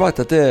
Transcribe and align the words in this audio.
vet 0.00 0.22
at 0.24 0.30
det, 0.32 0.44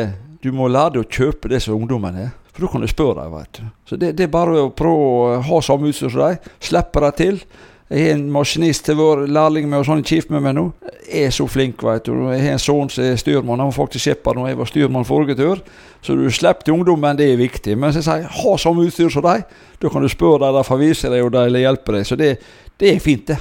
du 0.43 0.51
må 0.55 0.67
lære 0.71 0.97
deg 0.97 1.05
å 1.05 1.09
kjøpe 1.09 1.49
det 1.51 1.61
som 1.63 1.77
ungdommen 1.77 2.19
er. 2.27 2.35
For 2.51 2.65
da 2.65 2.73
kan 2.73 2.81
du 2.81 2.89
spørre 2.89 3.23
dem, 3.23 3.33
vet 3.37 3.59
du. 3.59 3.65
Så 3.85 3.97
det, 4.01 4.11
det 4.17 4.27
er 4.27 4.33
bare 4.33 4.61
å 4.65 4.69
prøve 4.73 5.07
å 5.07 5.41
ha 5.45 5.57
samme 5.61 5.91
utstyr 5.91 6.09
som 6.09 6.23
dem. 6.23 6.53
Slippe 6.63 7.03
dem 7.03 7.17
til. 7.17 7.41
Jeg 7.87 8.03
har 8.03 8.17
en 8.17 8.23
maskinist 8.33 8.83
til 8.83 8.97
vår 8.99 9.21
lærling 9.31 9.69
med 9.71 9.79
og 9.79 9.85
sånn 9.87 10.01
kjipt 10.03 10.31
med 10.33 10.41
meg 10.43 10.57
nå. 10.57 10.65
Jeg 11.07 11.29
er 11.29 11.35
så 11.35 11.45
flink, 11.47 11.85
vet 11.87 12.09
du. 12.09 12.25
Jeg 12.33 12.41
har 12.43 12.57
en 12.57 12.59
sønn 12.59 12.89
som 12.91 13.05
er 13.05 13.19
styrmann. 13.21 13.61
Han 13.63 13.69
var 13.69 13.77
faktisk 13.77 14.03
skipper 14.03 14.35
da 14.35 14.49
jeg 14.49 14.59
var 14.59 14.67
styrmann 14.67 15.07
forrige 15.07 15.37
tur. 15.39 15.61
Så 16.03 16.17
du 16.19 16.25
slipper 16.33 16.67
til 16.67 16.75
ungdommen, 16.75 17.15
det 17.15 17.29
er 17.31 17.39
viktig. 17.39 17.77
Men 17.79 17.95
så 17.95 18.03
sier 18.03 18.27
ha 18.41 18.55
samme 18.59 18.89
utstyr 18.89 19.13
som 19.13 19.23
dem. 19.23 19.45
Da 19.79 19.93
kan 19.93 20.03
du 20.03 20.11
spørre 20.11 20.49
dem, 20.49 20.57
de 20.57 20.67
får 20.67 20.81
vise 20.81 21.13
deg, 21.13 21.23
og 21.23 21.31
de 21.37 21.63
hjelper 21.63 21.99
deg. 21.99 22.09
Så 22.09 22.19
det, 22.19 22.33
det 22.75 22.91
er 22.91 22.99
fint, 23.05 23.29
det. 23.31 23.39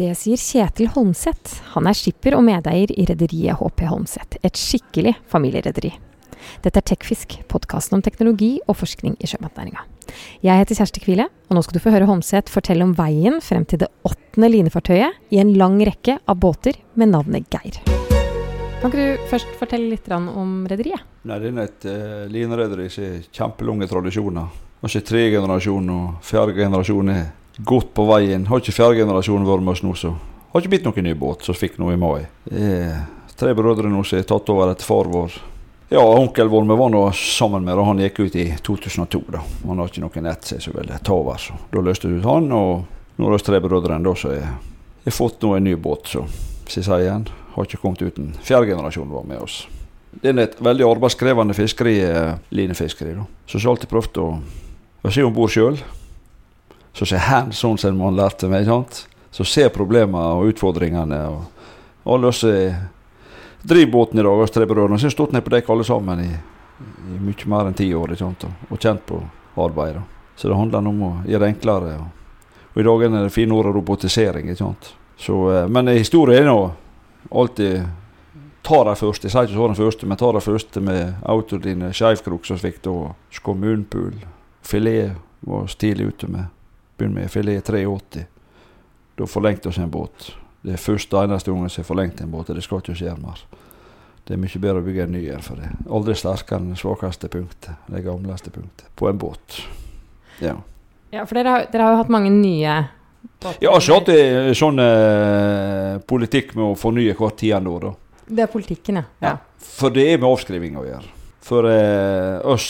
Det 0.00 0.14
sier 0.16 0.38
Kjetil 0.40 0.88
Holmseth. 0.94 1.58
Han 1.74 1.84
er 1.84 1.96
skipper 1.98 2.32
og 2.32 2.40
medeier 2.46 2.88
i 2.94 3.04
rederiet 3.04 3.58
HP 3.60 3.82
Holmseth, 3.84 4.38
et 4.40 4.56
skikkelig 4.56 5.12
familierederi. 5.28 5.90
Dette 6.64 6.80
er 6.80 6.86
Tekfisk, 6.88 7.34
podkasten 7.52 7.98
om 7.98 8.04
teknologi 8.06 8.54
og 8.64 8.78
forskning 8.80 9.18
i 9.20 9.28
sjømatnæringa. 9.28 9.82
Jeg 10.40 10.62
heter 10.62 10.78
Kjersti 10.78 11.02
Kvile, 11.04 11.26
og 11.28 11.58
nå 11.58 11.62
skal 11.66 11.76
du 11.76 11.82
få 11.84 11.92
høre 11.92 12.08
Holmseth 12.08 12.48
fortelle 12.48 12.86
om 12.86 12.94
veien 12.96 13.36
frem 13.44 13.66
til 13.68 13.82
det 13.82 13.90
åttende 14.08 14.48
linefartøyet 14.54 15.34
i 15.36 15.42
en 15.42 15.52
lang 15.60 15.76
rekke 15.84 16.16
av 16.24 16.38
båter 16.40 16.80
med 16.96 17.12
navnet 17.12 17.52
Geir. 17.52 17.82
Kan 18.80 18.88
ikke 18.88 19.04
du 19.04 19.28
først 19.28 19.52
fortelle 19.60 19.90
litt 19.92 20.08
om 20.16 20.62
rederiet? 20.70 21.04
Nei, 21.28 21.42
Det 21.44 21.52
er 21.52 21.60
et 21.66 21.88
uh, 21.90 22.24
linerederi 22.32 22.88
som 22.88 23.04
har 23.04 23.28
kjempelange 23.28 23.90
tradisjoner. 23.92 24.48
Kanskje 24.80 25.04
tre 25.04 25.26
generasjoner, 25.36 25.92
og 25.92 26.24
fjerde 26.24 26.56
generasjon 26.56 27.12
er 27.12 27.26
godt 27.58 27.94
på 27.94 28.06
veien. 28.08 28.46
Har 28.46 28.60
ikke 28.62 28.74
fjerde 28.74 29.00
generasjon 29.02 29.46
vært 29.46 29.64
med 29.64 29.74
oss 29.74 29.82
nå, 29.84 29.94
så 29.98 30.14
har 30.52 30.62
ikke 30.62 30.74
blitt 30.74 30.86
noen 30.88 31.06
ny 31.06 31.14
båt 31.18 31.46
som 31.46 31.56
fikk 31.56 31.78
noe 31.80 31.94
i 31.94 32.00
mai. 32.00 32.26
Er 32.50 33.06
tre 33.40 33.54
brødre 33.56 33.90
nå 33.90 34.02
som 34.04 34.20
har 34.20 34.28
tatt 34.28 34.52
over 34.52 34.72
etter 34.72 34.86
far 34.86 35.10
vår. 35.10 35.38
Ja, 35.90 36.02
onkel 36.04 36.48
vår 36.48 36.68
vi 36.68 36.78
var 36.78 36.90
nå 36.92 37.02
sammen 37.18 37.64
med, 37.66 37.74
og 37.74 37.88
han 37.88 38.02
gikk 38.02 38.20
ut 38.20 38.36
i 38.38 38.46
2002. 38.62 39.22
da. 39.34 39.42
Han 39.66 39.80
har 39.80 39.90
ikke 39.90 40.04
noen 40.04 40.28
ett 40.30 40.52
som 40.52 40.76
ville 40.76 40.98
ta 41.02 41.16
over, 41.16 41.40
så 41.42 41.56
da 41.72 41.82
løste 41.82 42.10
vi 42.10 42.20
ut 42.20 42.28
han. 42.28 42.46
Og 42.54 43.18
nå 43.18 43.26
er 43.26 43.36
det 43.36 43.46
tre 43.48 43.58
brødre 43.64 43.98
da 43.98 44.14
som 44.14 44.36
har 44.36 45.16
fått 45.16 45.42
nå 45.42 45.56
en 45.56 45.66
ny 45.66 45.74
båt, 45.74 46.06
så 46.12 46.22
som 46.70 46.78
jeg 46.78 46.86
sier 46.86 47.02
igjen, 47.02 47.26
har 47.56 47.66
ikke 47.66 47.80
kommet 47.82 48.02
uten 48.06 48.30
fjerde 48.46 48.70
generasjon 48.70 49.10
var 49.10 49.26
med 49.26 49.42
oss. 49.42 49.64
Det 50.10 50.30
er 50.30 50.42
et 50.42 50.58
veldig 50.62 50.86
arbeidskrevende 50.86 51.54
fiskeri, 51.54 51.98
eh, 52.02 52.36
linefiskeri. 52.50 53.14
da. 53.14 53.26
Så 53.46 53.58
jeg 53.58 53.66
har 53.66 53.74
alltid 53.74 53.90
prøvd 53.90 54.22
å, 54.22 54.28
se 55.10 55.22
om 55.22 55.34
bord 55.34 55.50
sjøl 55.50 55.78
så 56.92 57.06
ser 57.06 57.18
hands 57.26 57.64
on 57.64 57.78
som 57.78 57.98
man 57.98 58.16
lærte 58.16 58.48
meg. 58.48 58.66
sant? 58.66 59.06
Så 59.30 59.44
ser 59.44 59.68
problemene 59.68 60.34
og 60.36 60.50
utfordringene. 60.50 61.20
og 61.28 62.10
Alle 62.12 62.30
oss 62.32 62.44
drivbåten 63.62 64.18
i 64.18 64.22
dag, 64.22 64.40
oss 64.40 64.50
tre 64.50 64.66
brødrene. 64.66 64.98
Så 64.98 65.06
har 65.06 65.10
stått 65.10 65.32
ned 65.32 65.44
på 65.44 65.52
dekk 65.54 65.70
alle 65.70 65.84
sammen 65.84 66.20
i, 66.24 66.30
i 67.14 67.20
mye 67.20 67.50
mer 67.52 67.68
enn 67.70 67.76
ti 67.78 67.90
år 67.94 68.16
sant? 68.18 68.46
og 68.68 68.78
kjent 68.78 69.06
på 69.06 69.20
arbeidet. 69.60 70.02
Så 70.36 70.48
det 70.48 70.56
handler 70.56 70.88
om 70.88 71.02
å 71.02 71.12
gjøre 71.28 71.44
det 71.44 71.52
enklere. 71.54 71.96
Og, 72.00 72.44
og 72.72 72.80
i 72.80 72.86
dag 72.86 73.06
er 73.06 73.16
det 73.18 73.34
fine 73.34 73.54
ordet 73.54 73.74
robotisering. 73.76 74.54
sant? 74.56 74.94
Så, 75.20 75.36
eh, 75.52 75.68
men 75.68 75.88
historien 75.92 76.42
er 76.42 76.48
nå 76.48 76.72
alltid 77.30 77.82
ta 78.62 78.84
de 78.84 78.94
første. 78.96 79.26
Jeg 79.26 79.34
sier 79.34 79.48
ikke 79.48 79.58
så 79.58 79.66
den 79.68 79.78
første, 79.78 80.06
men 80.06 80.20
ta 80.20 80.30
de 80.32 80.40
første 80.44 80.80
med 80.84 81.26
autodine 81.28 81.92
Skeivkrok 81.92 82.46
som 82.48 82.60
fikk 82.60 82.80
da. 82.84 82.94
Så 83.30 83.44
kom. 83.44 83.66
Filet 84.62 85.12
var 85.40 85.68
tidlig 85.78 86.12
ute 86.14 86.28
med 86.28 86.48
begynner 87.00 87.24
med 87.24 87.32
filet 87.32 87.64
380. 87.66 88.28
Da 89.18 89.28
forlengte 89.28 89.72
vi 89.72 89.82
en 89.82 89.90
båt. 89.92 90.30
Det 90.60 90.76
er 90.76 90.80
første 90.80 91.16
og 91.16 91.24
eneste 91.24 91.50
gangen 91.50 91.72
som 91.72 91.82
har 91.82 91.88
forlengt 91.88 92.20
en 92.20 92.30
båt. 92.30 92.50
og 92.50 92.56
Det 92.56 92.64
skal 92.64 92.82
ikke 92.82 92.96
skje 93.00 93.16
mer. 93.20 93.42
Det 94.24 94.36
er 94.36 94.40
mye 94.40 94.62
bedre 94.62 94.80
å 94.82 94.86
bygge 94.86 95.04
en 95.06 95.14
ny 95.16 95.22
en, 95.32 95.42
for 95.42 95.58
det 95.58 95.66
er 95.66 95.92
aldri 95.96 96.14
sterkere 96.14 96.60
enn 96.60 96.72
det 96.74 96.78
svakeste 96.78 97.30
punktet. 97.32 97.80
Det 97.90 98.02
gamleste 98.04 98.52
punktet 98.54 98.90
på 98.94 99.08
en 99.08 99.18
båt. 99.18 99.62
Ja, 100.40 100.54
ja 101.10 101.24
for 101.26 101.40
dere 101.40 101.54
har, 101.56 101.66
dere 101.72 101.88
har 101.88 101.96
jo 101.96 102.02
hatt 102.04 102.12
mange 102.12 102.30
nye 102.30 102.76
båter? 103.40 103.58
Ja, 103.64 103.72
så 103.80 103.98
hatt 103.98 104.12
sånn 104.56 104.78
eh, 104.84 105.96
politikk 106.06 106.54
med 106.54 106.68
å 106.68 106.78
fornye 106.78 107.16
hvert 107.18 107.40
tiende 107.40 107.72
år. 107.72 107.88
da. 107.88 108.22
Det 108.30 108.44
er 108.44 108.52
politikken, 108.52 109.00
ja. 109.00 109.06
ja. 109.24 109.34
For 109.80 109.90
det 109.90 110.06
er 110.12 110.20
med 110.20 110.28
avskriving 110.30 110.78
å 110.78 110.86
gjøre. 110.86 111.16
For 111.50 111.66
eh, 111.66 112.36
oss 112.46 112.68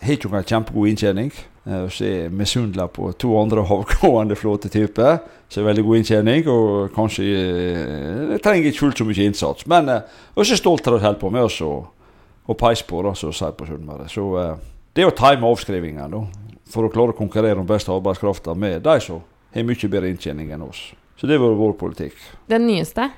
har 0.00 0.14
ikke 0.14 0.30
noen 0.30 0.46
kjempegod 0.48 0.94
inntjening. 0.94 1.34
Eh, 1.64 1.88
så 1.88 2.04
misunnelig 2.30 2.88
på 2.92 3.12
to 3.12 3.36
andre 3.38 3.62
havgående 3.62 4.34
flåtetyper 4.34 5.18
som 5.48 5.62
er 5.62 5.68
veldig 5.70 5.84
god 5.86 6.00
inntjening. 6.00 6.46
Og 6.50 6.94
kanskje 6.96 7.26
eh, 7.32 8.36
trenger 8.42 8.70
ikke 8.70 8.84
fullt 8.86 9.02
så 9.02 9.06
mye 9.08 9.26
innsats. 9.28 9.66
Men 9.70 9.90
eh, 9.92 10.06
jeg 10.36 10.56
er 10.56 10.62
stolt 10.62 10.88
av 10.90 10.98
å 10.98 11.02
holde 11.02 11.22
på 11.22 11.30
med 11.30 11.46
oss 11.46 11.60
og, 11.66 11.90
peise 12.58 12.86
på, 12.88 13.02
da, 13.06 13.14
som 13.18 13.34
sier 13.36 13.54
på 13.56 13.68
Sunnmøre. 13.68 14.08
Så 14.10 14.26
eh, 14.42 14.54
det 14.92 15.04
er 15.04 15.12
å 15.12 15.16
time 15.16 15.48
avskrivingene 15.48 16.24
for 16.72 16.88
å 16.88 16.92
klare 16.92 17.14
å 17.14 17.18
konkurrere 17.18 17.60
om 17.60 17.68
beste 17.68 17.92
arbeidskrafta 17.92 18.56
med 18.58 18.82
de 18.84 18.98
som 19.04 19.22
har 19.52 19.66
mye 19.68 19.92
bedre 19.92 20.10
inntjening 20.10 20.52
enn 20.54 20.64
oss. 20.64 20.90
Så 21.20 21.28
det 21.30 21.38
var 21.38 21.54
vår 21.54 21.76
politikk. 21.78 22.16
Den 22.50 22.66
nyeste, 22.66 23.10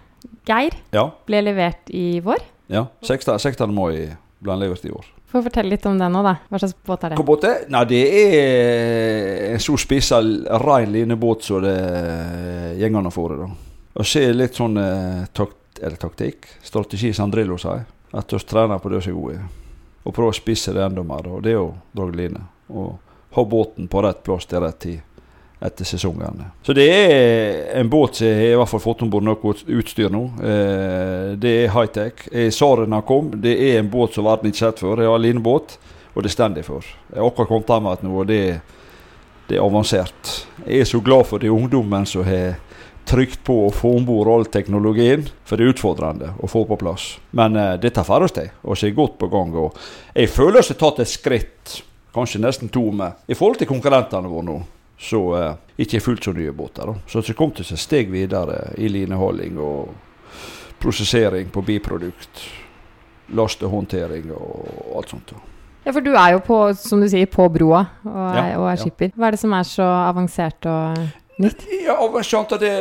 Geir, 0.44 0.75
ja. 0.93 1.06
ble 1.28 1.41
levert 1.44 1.88
i 1.94 2.19
vår? 2.25 2.43
Ja. 2.72 2.87
16. 3.05 3.38
16. 3.38 3.72
mai 3.72 4.16
ble 4.43 4.53
han 4.53 4.61
levert 4.61 4.84
i 4.84 4.93
år. 4.93 5.06
Få 5.34 5.41
fortelle 5.43 5.72
litt 5.75 5.87
om 5.91 5.97
det 5.99 6.06
nå, 6.15 6.21
da. 6.22 6.37
Hva 6.47 6.59
slags 6.62 6.77
båt 6.87 7.05
er 7.05 7.11
det? 7.11 7.17
Hva 7.19 7.25
er? 7.49 7.62
Nei, 7.75 7.81
det 7.91 8.03
er 8.21 9.55
en 9.56 9.62
så 9.65 9.75
spissa, 9.83 10.21
rein 10.62 10.93
linebåt 10.95 11.43
som 11.43 11.65
det 11.65 11.72
går 12.78 13.00
an 13.00 13.11
å 13.11 13.11
Og 13.11 13.41
det. 13.43 13.49
er 14.23 14.31
det 14.31 14.39
litt 14.39 14.61
sånn 14.61 14.78
eh, 14.78 15.25
takt, 15.34 15.81
taktikk, 15.99 16.47
strategi 16.62 17.11
som 17.19 17.34
Drillo 17.34 17.59
sier. 17.59 17.83
At 18.15 18.31
vi 18.31 18.39
trener 18.47 18.78
på 18.78 18.93
det 18.93 19.03
vi 19.03 19.11
er 19.11 19.19
gode. 19.19 19.41
Og 20.05 20.15
prøver 20.15 20.31
å 20.31 20.39
spisse 20.39 20.71
det 20.77 20.84
enda 20.87 21.03
mer. 21.03 21.27
Og 21.27 21.43
det 21.43 21.56
er 21.56 21.65
å 21.65 21.73
dra 21.91 22.06
line. 22.15 22.44
Og 22.71 22.94
ha 23.34 23.44
båten 23.44 23.91
på 23.91 24.05
rett 24.06 24.23
plass 24.23 24.47
til 24.47 24.62
rett 24.62 24.78
tid 24.87 25.03
etter 25.64 25.84
sesongene. 25.84 26.50
Så 26.62 26.75
det 26.76 26.86
er 26.92 27.78
en 27.80 27.88
båt 27.91 28.20
som 28.20 28.28
har 28.28 28.50
i 28.52 28.56
hvert 28.58 28.69
fall 28.69 28.82
fått 28.84 29.04
om 29.04 29.10
bord 29.12 29.25
noe 29.25 29.54
utstyr 29.78 30.12
nå. 30.12 30.25
Eh, 30.44 31.30
det 31.41 31.54
er 31.62 31.72
high-tech. 31.72 32.26
Eh, 32.32 32.50
Sarena 32.52 33.00
kom, 33.06 33.30
det 33.41 33.54
er 33.56 33.80
en 33.80 33.91
båt 33.91 34.16
som 34.16 34.28
verden 34.28 34.50
ikke 34.50 34.60
har 34.60 34.75
sett 34.75 34.84
før. 34.84 35.00
Jeg 35.00 35.12
har 35.12 35.22
linebåt, 35.22 35.78
og 36.12 36.26
det 36.26 36.34
står 36.34 36.58
jeg 36.60 36.69
for. 36.69 36.91
Jeg 37.08 37.20
har 37.20 37.30
akkurat 37.30 37.52
kommet 37.52 37.72
hjem 37.72 37.88
igjen 37.88 38.10
nå, 38.10 38.19
og 38.20 38.28
det, 38.28 38.42
det, 39.48 39.56
er 39.56 39.64
avansert. 39.64 40.34
Jeg 40.66 40.84
er 40.84 40.91
så 40.92 41.00
glad 41.04 41.25
for 41.30 41.41
de 41.41 41.52
ungdommen 41.54 42.04
som 42.08 42.28
har 42.28 42.60
trykt 43.08 43.41
på 43.44 43.58
å 43.66 43.72
få 43.72 43.96
om 43.98 44.04
bord 44.08 44.31
all 44.32 44.46
teknologien, 44.48 45.25
for 45.44 45.60
det 45.60 45.64
er 45.64 45.75
utfordrende 45.75 46.31
å 46.41 46.48
få 46.48 46.66
på 46.69 46.81
plass. 46.81 47.14
Men 47.32 47.56
eh, 47.56 47.75
dette 47.81 48.04
får 48.04 48.28
vi 48.28 48.36
til, 48.36 48.52
og 48.69 48.76
så 48.76 48.91
er 48.91 49.00
godt 49.00 49.16
på 49.25 49.32
gang. 49.32 49.56
Og 49.64 49.81
jeg 50.12 50.28
føler 50.32 50.60
vi 50.60 50.76
har 50.76 50.82
tatt 50.84 51.02
et 51.04 51.14
skritt, 51.16 51.81
kanskje 52.14 52.44
nesten 52.44 52.69
to, 52.69 52.84
med, 52.92 53.16
i 53.26 53.34
forhold 53.34 53.62
til 53.64 53.72
konkurrentene 53.72 54.28
våre 54.28 54.50
nå 54.52 54.60
så 55.04 55.22
eh, 55.38 55.54
ikke 55.84 56.00
fullt 56.00 56.25
så 56.25 56.34
nye 56.37 56.53
båter. 56.56 56.91
Da. 56.91 56.97
Så 57.10 57.22
det 57.26 57.37
kom 57.38 57.53
til 57.54 57.66
seg 57.69 57.81
steg 57.81 58.12
videre 58.12 58.72
i 58.81 58.88
lineholding 58.88 59.59
og 59.60 59.94
prosessering 60.82 61.50
på 61.53 61.65
biprodukt. 61.65 62.44
Lastehåndtering 63.34 64.28
og 64.37 64.97
alt 64.98 65.14
sånt. 65.14 65.32
Da. 65.32 65.50
Ja, 65.84 65.93
For 65.93 66.04
du 66.04 66.14
er 66.16 66.34
jo 66.34 66.41
på, 66.44 66.59
som 66.81 67.03
du 67.03 67.09
sier, 67.12 67.28
på 67.28 67.44
broa 67.53 67.84
og 68.06 68.22
er, 68.31 68.38
ja, 68.38 68.56
og 68.60 68.70
er 68.70 68.81
skipper. 68.81 69.12
Hva 69.16 69.28
er 69.28 69.37
det 69.37 69.41
som 69.43 69.53
er 69.56 69.69
så 69.69 69.84
avansert 70.09 70.69
og 70.69 71.00
nytt? 71.44 71.64
Ja, 71.84 71.97
at 72.00 72.54
det, 72.60 72.72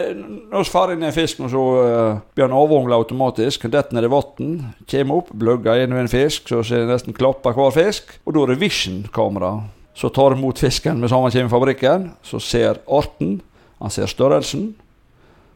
Når 0.51 0.63
vi 0.63 0.71
får 0.71 0.93
inn 0.93 1.03
en 1.03 1.15
fisk, 1.15 1.43
så 1.51 1.63
uh, 1.75 2.21
blir 2.35 2.47
den 2.47 2.55
avvogla 2.55 2.99
automatisk. 3.01 3.67
Detter 3.67 3.97
ned 3.97 4.07
i 4.07 4.11
vann, 4.13 4.53
kommer 4.87 5.19
opp, 5.19 5.31
bløgger 5.35 5.83
inn 5.83 5.95
en 5.99 6.11
fisk, 6.11 6.47
så 6.47 6.63
ser 6.63 6.87
nesten 6.87 7.15
klapper 7.17 7.55
hver 7.57 7.75
fisk. 7.75 8.15
Og 8.23 8.35
da 8.35 8.45
er 8.45 8.53
det 8.53 8.61
Vision-kamera 8.63 9.57
så 9.93 10.09
tar 10.09 10.33
imot 10.33 10.59
fisken 10.59 10.99
med 10.99 11.09
samme 11.09 11.31
kommer 11.31 11.45
i 11.45 11.49
fabrikken. 11.49 12.11
Så 12.23 12.39
ser 12.39 12.79
arten, 12.87 13.41
han 13.79 13.93
ser 13.93 14.09
størrelsen. 14.09 14.73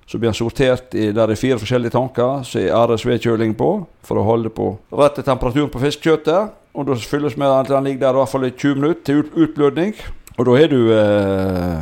Så 0.07 0.17
blir 0.17 0.29
han 0.29 0.37
sortert 0.37 0.93
i 0.95 1.09
der 1.11 1.31
er 1.31 1.35
fire 1.35 1.57
forskjellige 1.59 1.91
tanker 1.91 2.45
som 2.47 2.61
er 2.61 2.71
RSV-kjøling 2.71 3.57
på 3.59 3.71
for 4.07 4.21
å 4.21 4.23
holde 4.23 4.49
på 4.53 4.69
rette 4.95 5.25
temperaturen 5.25 5.71
på 5.73 5.81
fiskekjøttet. 5.83 6.53
Og 6.77 6.87
da 6.87 6.95
fylles 7.01 7.35
med 7.35 7.51
at 7.51 7.71
den 7.73 7.89
ligger 7.89 8.05
der 8.05 8.15
i 8.15 8.21
hvert 8.21 8.31
fall 8.31 8.47
i 8.47 8.53
20 8.53 8.79
minutter 8.79 9.03
til 9.09 9.43
utblødning. 9.43 9.95
Og 10.37 10.45
da 10.45 10.55
har 10.55 10.69
du 10.71 10.81
eh, 10.93 11.81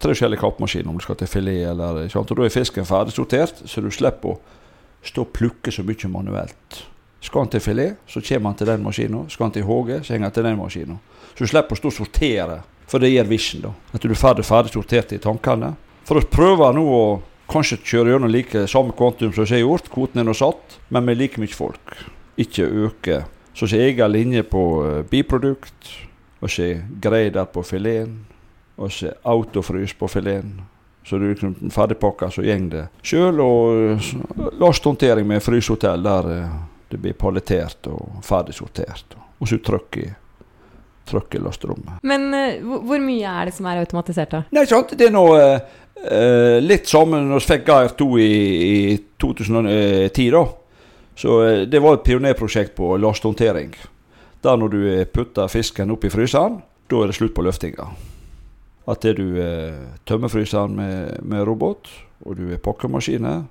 tre 0.00 0.14
forskjellige 0.14 0.40
kappmaskiner 0.40 0.88
om 0.88 0.96
du 0.98 1.04
skal 1.04 1.18
til 1.20 1.28
filet 1.28 1.68
eller 1.68 2.06
ikke 2.06 2.24
Og 2.24 2.36
da 2.38 2.46
er 2.48 2.54
fisken 2.54 2.88
ferdig 2.88 3.12
sortert, 3.12 3.62
så 3.66 3.84
du 3.84 3.90
slipper 3.92 4.32
å 4.32 4.40
stå 5.04 5.26
og 5.26 5.34
plukke 5.36 5.72
så 5.72 5.84
mye 5.84 6.08
manuelt. 6.08 6.80
Skal 7.20 7.44
han 7.44 7.50
til 7.52 7.60
filet, 7.60 7.96
så 8.08 8.20
kommer 8.24 8.50
han 8.50 8.56
til 8.56 8.68
den 8.70 8.84
maskinen. 8.84 9.30
Skal 9.30 9.44
han 9.44 9.52
til 9.52 9.66
HG, 9.68 9.90
så 10.04 10.14
henger 10.14 10.30
han 10.30 10.36
til 10.36 10.46
den 10.46 10.58
maskinen. 10.58 11.00
Så 11.34 11.44
du 11.44 11.50
slipper 11.50 11.76
å 11.76 11.80
stå 11.80 11.90
og 11.90 11.96
sortere, 11.96 12.60
for 12.88 13.02
det 13.02 13.12
gir 13.12 13.28
Vision. 13.28 13.62
da. 13.66 13.72
At 13.92 14.02
du 14.02 14.10
er 14.10 14.18
ferdig, 14.18 14.44
ferdig 14.48 14.72
sortert 14.72 15.12
i 15.12 15.20
tankene. 15.20 15.74
For 16.08 16.18
å 16.18 16.24
prøve 16.26 16.70
nå 16.74 16.84
å 16.88 17.02
kanskje 17.50 17.80
kjøre 17.84 18.14
gjennom 18.14 18.32
like 18.32 18.64
samme 18.70 18.94
kvantum 18.96 19.34
som 19.34 19.44
jeg 19.44 19.60
har 19.60 19.66
gjort, 19.66 19.90
kvoten 19.92 20.22
er 20.22 20.26
nå 20.26 20.34
satt, 20.34 20.78
men 20.88 21.04
med 21.04 21.20
like 21.20 21.40
mye 21.42 21.54
folk. 21.54 21.94
Ikke 22.40 22.64
øke. 22.64 23.22
Så 23.54 23.66
ikke 23.66 23.84
egen 23.84 24.12
linje 24.14 24.42
på 24.46 24.64
uh, 24.80 25.02
biprodukt, 25.10 25.94
og 26.40 26.48
ikke 26.48 26.84
grader 27.02 27.48
på 27.52 27.62
fileten, 27.66 28.22
og 28.80 28.92
så 28.94 29.12
autofrys 29.28 29.92
på 29.94 30.08
fileten. 30.08 30.60
Så 31.04 31.18
du 31.18 31.28
liksom 31.28 31.70
ferdigpakka, 31.72 32.30
så 32.30 32.42
går 32.44 32.66
det 32.70 32.86
sjøl. 33.02 33.40
Og 33.40 34.52
lasthåndtering 34.60 35.26
med 35.26 35.42
frysehotell, 35.42 36.02
der 36.04 36.30
uh, 36.30 36.58
Det 36.90 36.98
blir 36.98 37.14
palettert 37.14 37.86
og 37.90 38.18
ferdig 38.26 38.56
sortert. 38.56 39.14
Og 39.38 39.48
så 39.48 39.60
trykk 39.62 39.98
i, 40.02 40.06
trykk 41.06 41.36
i 41.38 41.42
lasterommet. 41.44 42.00
Men 42.06 42.26
uh, 42.34 42.80
hvor 42.86 43.02
mye 43.02 43.34
er 43.40 43.48
det 43.48 43.54
som 43.56 43.68
er 43.70 43.82
automatisert, 43.84 44.34
da? 44.34 44.42
Nei, 44.56 44.66
sant? 44.68 44.96
Det 44.98 45.06
er 45.06 45.14
nå 45.14 45.22
uh, 45.36 46.58
litt 46.64 46.90
samme 46.90 47.22
når 47.22 47.44
vi 47.44 47.50
fikk 47.52 47.70
Geir 47.70 47.94
2 48.00 48.08
i, 48.24 48.32
i 48.66 48.82
2010, 49.22 50.26
da. 50.34 50.42
Så 51.20 51.38
uh, 51.44 51.62
det 51.70 51.82
var 51.84 52.00
et 52.00 52.04
pionerprosjekt 52.08 52.74
på 52.78 52.96
lasthåndtering. 52.98 53.72
Der 54.42 54.58
når 54.58 54.74
du 54.74 54.82
putter 55.14 55.50
fisken 55.52 55.92
opp 55.94 56.04
i 56.08 56.12
fryseren, 56.12 56.58
da 56.90 57.04
er 57.04 57.12
det 57.12 57.18
slutt 57.20 57.36
på 57.36 57.44
løftinga. 57.46 57.86
At 58.90 59.04
det 59.04 59.18
du 59.20 59.36
tømmer 60.08 60.32
fryseren 60.32 60.72
med, 60.74 61.20
med 61.22 61.44
robot, 61.46 61.90
og 62.24 62.38
du 62.40 62.48
er 62.50 62.62
pakkemaskiner 62.64 63.44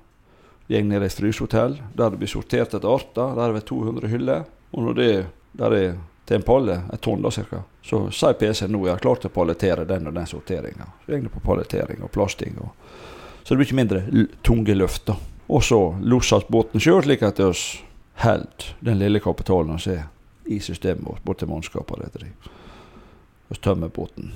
Går 0.70 0.86
ned 0.86 1.02
i 1.02 1.08
et 1.08 1.18
frysehotell 1.18 1.80
der 1.98 2.12
det 2.12 2.20
blir 2.20 2.30
sortert 2.30 2.74
etter 2.76 2.86
arter. 2.86 3.34
Der 3.34 3.48
er 3.48 3.56
det 3.58 3.66
200 3.66 4.10
hyller. 4.12 4.44
Og 4.70 4.86
når 4.86 4.98
det 4.98 5.12
der 5.52 5.74
er 5.74 5.94
til 6.26 6.36
en 6.36 6.44
palle, 6.46 6.76
et 6.94 7.02
tonn 7.02 7.22
da 7.24 7.30
cirka, 7.34 7.64
så 7.82 8.04
sier 8.14 8.36
PC-en 8.38 8.70
nå 8.70 8.84
jeg 8.86 8.94
er 8.94 9.02
klar 9.02 9.18
til 9.18 9.32
å 9.32 9.34
palettere 9.34 9.86
den 9.88 10.06
og 10.06 10.14
den 10.14 10.28
sorteringa. 10.30 10.86
Så 11.02 11.10
går 11.10 11.24
det 11.26 11.32
på 11.34 11.42
palettering 11.42 12.04
og 12.06 12.12
plasting. 12.14 12.60
Og, 12.62 12.70
så 13.42 13.50
det 13.50 13.58
blir 13.58 13.66
ikke 13.66 13.80
mindre 13.80 14.28
tunge 14.46 14.76
løft. 14.76 15.08
da. 15.10 15.16
Og 15.50 15.64
så 15.66 15.80
losses 16.06 16.46
båten 16.46 16.82
sjøl, 16.82 17.02
slik 17.02 17.26
at 17.26 17.42
vi 17.42 17.50
holder 18.22 18.70
den 18.78 19.02
lille 19.02 19.18
kapitalen 19.20 19.80
vi 19.82 19.96
har 19.96 20.06
i 20.50 20.60
systemet 20.60 21.02
vårt, 21.06 21.24
bort 21.24 21.42
til 21.42 21.50
mannskap 21.50 21.90
og 21.90 22.04
rederi. 22.04 22.30
Vi 23.50 23.58
tømmer 23.62 23.90
båten 23.90 24.30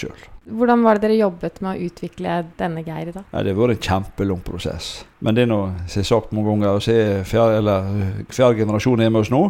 sjøl. 0.00 0.26
Hvordan 0.48 0.82
var 0.86 0.96
det 0.96 1.04
dere 1.04 1.18
jobbet 1.18 1.60
med 1.64 1.74
å 1.74 1.86
utvikle 1.88 2.40
denne 2.58 2.82
Geir 2.86 3.12
da? 3.12 3.22
Ja, 3.32 3.42
det 3.44 3.52
har 3.52 3.60
vært 3.60 3.76
en 3.76 3.86
kjempelang 3.88 4.42
prosess. 4.46 4.90
Men 5.20 5.36
det 5.36 5.44
er 5.44 5.50
noe 5.50 5.72
som 5.84 6.00
jeg 6.00 6.06
har 6.06 6.10
sagt 6.12 6.36
mange 6.36 6.54
ganger, 6.54 6.84
så 6.84 6.94
er 6.94 7.24
fjerde 7.28 8.60
generasjon 8.62 9.04
er 9.04 9.12
med 9.12 9.26
oss 9.26 9.32
nå. 9.34 9.42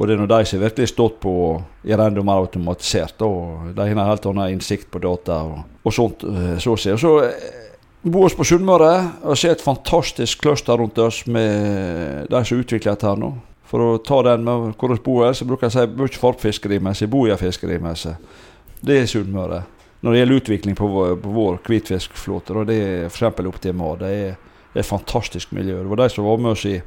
Og 0.00 0.08
det 0.08 0.14
er 0.14 0.20
noe 0.22 0.30
de 0.30 0.48
som 0.48 0.62
virkelig 0.62 0.86
har 0.86 0.92
stått 0.94 1.18
på 1.20 1.30
og 1.44 1.88
gjøre 1.88 2.06
enda 2.08 2.22
mer 2.24 2.40
automatisert. 2.40 3.20
Og 3.26 3.74
de 3.76 3.88
har 3.90 4.08
helt 4.08 4.28
annen 4.30 4.54
innsikt 4.54 4.88
på 4.92 5.02
data 5.02 5.42
og, 5.44 5.58
og 5.84 5.92
sånt. 5.92 6.24
Eh, 6.24 6.54
så 6.62 6.72
å 6.72 6.80
si. 6.80 6.94
Så 6.96 7.10
eh, 7.26 7.58
bor 8.08 8.24
oss 8.24 8.36
på 8.38 8.46
Sunnmøre 8.48 8.94
og 9.28 9.36
ser 9.36 9.52
et 9.52 9.64
fantastisk 9.64 10.40
cluster 10.46 10.80
rundt 10.80 10.96
oss 11.04 11.26
med 11.28 12.30
de 12.32 12.40
som 12.48 12.62
utvikler 12.62 12.94
dette 12.94 13.10
her 13.10 13.20
nå. 13.20 13.34
For 13.68 13.84
å 13.84 13.98
ta 14.02 14.22
den 14.26 14.46
med 14.46 14.72
hvor 14.80 14.94
vi 14.94 15.02
bor, 15.04 15.28
så 15.36 15.44
bruker 15.46 15.68
jeg 15.68 15.76
å 15.76 15.76
si 15.76 16.00
mye 16.00 16.22
fartfiskerimessig, 16.22 17.10
bojafiskerimmessig. 17.12 18.16
Det 18.80 19.02
er 19.02 19.10
Sunnmøre. 19.10 19.60
Når 20.00 20.12
det 20.12 20.20
gjelder 20.20 20.40
utvikling 20.40 20.76
på 20.78 20.86
vår, 20.88 21.16
på 21.20 21.32
vår 21.34 21.58
hvitfiskflåte, 21.66 22.56
og 22.56 22.68
det 22.70 22.76
er 22.80 23.08
f.eks. 23.10 23.42
opp 23.44 23.58
til 23.60 23.76
MA. 23.76 23.94
det 24.00 24.12
er 24.16 24.38
et 24.74 24.86
fantastisk 24.86 25.52
miljø. 25.52 25.82
Det 25.82 25.90
var 25.92 26.02
de 26.02 26.08
som 26.14 26.24
var 26.24 26.40
med 26.40 26.54
oss 26.54 26.64
i, 26.68 26.78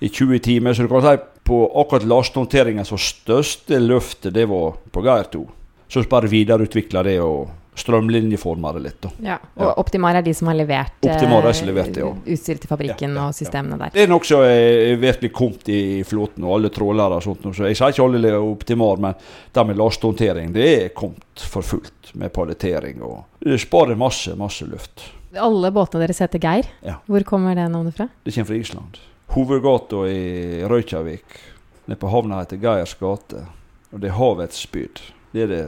i 0.00 0.08
20 0.08 0.38
timer. 0.38 0.74
Så 0.74 0.86
du 0.86 0.92
kan 0.92 1.04
si 1.04 1.16
på 1.44 1.58
akkurat 1.80 2.06
lastehåndteringen 2.08 2.88
så 2.88 2.96
største 2.96 3.80
løftet, 3.82 4.32
det 4.32 4.46
var 4.48 4.78
på 4.90 5.04
Geir 5.04 5.28
2. 5.32 5.44
Så 5.88 6.04
bare 6.08 6.30
videreutvikla 6.32 7.02
det 7.04 7.18
og 7.20 7.50
strømlinjeforma 7.74 8.72
det 8.76 8.82
litt. 8.84 8.98
Da. 9.02 9.10
Ja, 9.24 9.36
og 9.56 9.64
ja. 9.66 9.72
Optimar 9.82 10.18
er 10.18 10.22
de 10.26 10.34
som 10.36 10.48
har 10.50 10.56
levert, 10.58 10.94
Optimar 11.02 11.48
er 11.48 11.56
som 11.58 11.68
levert 11.68 11.96
ja. 11.98 12.10
utstyr 12.34 12.60
til 12.62 12.70
fabrikken 12.70 13.16
ja, 13.16 13.26
og 13.26 13.36
systemene 13.36 13.78
der. 13.80 13.94
Det 13.94 14.04
er 14.04 14.12
nokså 14.12 14.40
er 14.46 14.94
virkelig 15.02 15.32
kommet 15.34 15.70
i 15.74 15.80
flåten, 16.06 16.46
og 16.46 16.58
alle 16.58 16.70
trålere 16.74 17.18
og 17.18 17.26
sånt. 17.26 17.48
Så 17.50 17.66
jeg 17.66 17.78
sier 17.80 17.94
ikke 17.94 18.06
alle 18.06 18.34
Optimar, 18.38 19.02
men 19.02 19.18
det 19.54 19.66
med 19.66 19.80
lastehåndtering 19.80 20.54
det 20.54 20.68
er 20.74 20.94
kommet 20.94 21.46
for 21.54 21.66
fullt 21.66 22.14
med 22.14 22.32
palettering. 22.34 23.02
og 23.02 23.24
Det 23.42 23.58
sparer 23.62 23.98
masse, 23.98 24.36
masse 24.38 24.66
luft. 24.70 25.08
Alle 25.34 25.72
båtene 25.74 26.04
deres 26.04 26.22
heter 26.22 26.38
Geir. 26.38 26.70
Hvor 27.10 27.26
kommer 27.26 27.58
det 27.58 27.66
navnet 27.72 27.96
fra? 27.96 28.06
Det 28.22 28.34
kommer 28.36 28.52
fra 28.52 28.60
Island. 28.60 29.02
Hovedgata 29.34 30.04
i 30.06 30.62
Røykjavik, 30.70 31.40
nede 31.88 31.98
på 31.98 32.10
havna 32.12 32.44
heter 32.44 32.60
Geirs 32.62 32.94
gate. 33.00 33.42
Og 33.90 34.02
det 34.02 34.10
er 34.10 34.18
havets 34.18 34.62
spyd. 34.62 35.02
Det 35.34 35.42
er 35.46 35.50
det 35.50 35.64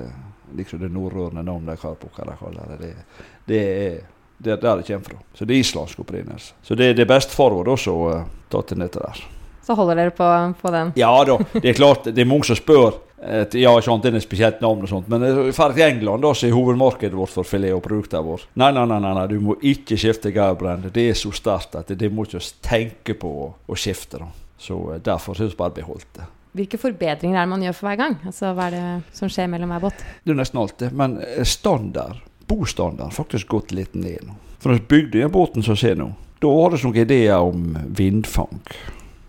liksom 0.55 0.83
det 0.83 0.93
nordrørende 0.93 1.43
navnet 1.43 1.75
de 1.75 1.87
har 1.87 1.97
på 2.01 2.11
hva 2.15 2.29
de 2.29 2.37
kaller 2.41 2.77
det. 2.77 2.79
Det, 2.83 3.25
det 3.47 3.63
er 3.87 4.05
det 4.39 4.53
er 4.53 4.61
der 4.61 4.77
det 4.77 4.87
kommer 4.87 5.05
fra. 5.05 5.19
Så 5.35 5.45
det 5.45 5.55
er 5.55 5.65
islandsk 5.65 6.01
opprinnelse. 6.01 6.53
Så 6.63 6.77
det, 6.77 6.93
det 6.97 7.07
er 7.07 7.09
bestefar 7.09 7.57
vår 7.57 7.73
også 7.73 7.97
uh, 7.97 8.29
ta 8.53 8.63
til 8.69 8.85
dette 8.85 9.01
der. 9.01 9.25
Så 9.67 9.75
holder 9.75 9.99
dere 9.99 10.13
på, 10.15 10.29
på, 10.61 10.71
den? 10.71 10.93
Ja 10.99 11.11
da. 11.27 11.41
Det 11.55 11.71
er 11.71 11.79
klart, 11.79 12.07
det 12.13 12.23
er 12.23 12.29
mange 12.29 12.47
som 12.47 12.59
spør. 12.59 13.01
Et, 13.17 13.57
ja, 13.59 13.73
ikke 13.73 13.91
annet 13.91 14.11
enn 14.11 14.19
et 14.21 14.27
spesielt 14.27 14.61
navn 14.63 14.85
og 14.85 14.91
sånt. 14.91 15.09
Men 15.11 15.25
drar 15.25 15.73
til 15.75 15.87
England, 15.87 16.23
da, 16.23 16.35
så 16.37 16.47
er 16.47 16.55
hovedmarkedet 16.55 17.17
vårt 17.17 17.33
for 17.33 17.49
filet 17.49 17.75
og 17.75 17.83
produktene 17.83 18.23
våre. 18.23 18.47
Nei, 18.61 18.69
nei, 18.77 18.85
nei, 18.93 19.01
nei, 19.03 19.27
du 19.33 19.41
må 19.43 19.57
ikke 19.67 19.99
skifte 19.99 20.31
Gaurbrand. 20.37 20.91
Det 20.95 21.09
er 21.11 21.19
så 21.19 21.33
sterkt 21.35 21.75
at 21.81 21.91
det, 21.91 21.99
det 22.05 22.13
må 22.13 22.29
ikke 22.29 22.45
tenke 22.63 23.17
på 23.19 23.33
å, 23.49 23.51
å 23.67 23.79
skifte. 23.81 24.21
Da. 24.21 24.29
Så 24.61 24.79
uh, 24.93 24.99
derfor 25.03 25.41
har 25.41 25.49
vi 25.49 25.59
bare 25.59 25.79
beholdt 25.81 26.13
det. 26.21 26.29
Hvilke 26.56 26.79
forbedringer 26.81 27.37
er 27.37 27.44
det 27.44 27.53
man 27.53 27.64
gjør 27.67 27.75
for 27.76 27.91
hver 27.91 27.99
gang? 28.00 28.14
Altså, 28.25 28.53
Hva 28.56 28.69
er 28.70 28.76
det 28.76 29.17
som 29.17 29.29
skjer 29.32 29.50
mellom 29.53 29.75
hver 29.75 29.82
båt? 29.88 30.05
Det 30.25 30.32
er 30.32 30.38
nesten 30.38 30.70
det. 30.81 30.93
Men 30.97 31.19
eh, 31.20 31.43
standard, 31.44 32.23
bostandard 32.49 33.12
faktisk 33.12 33.50
gått 33.53 33.75
litt 33.76 33.94
ned 33.94 34.25
nå. 34.25 34.37
For 34.56 34.73
når 34.73 34.81
vi 34.81 34.88
bygde 34.94 35.20
den 35.20 35.35
båten 35.35 35.67
som 35.67 35.76
vi 35.76 35.82
ser 35.85 35.99
nå, 36.00 36.14
da 36.41 36.53
var 36.53 36.73
det 36.73 36.81
noen 36.85 37.03
ideer 37.03 37.44
om 37.44 37.76
vindfang. 37.99 38.62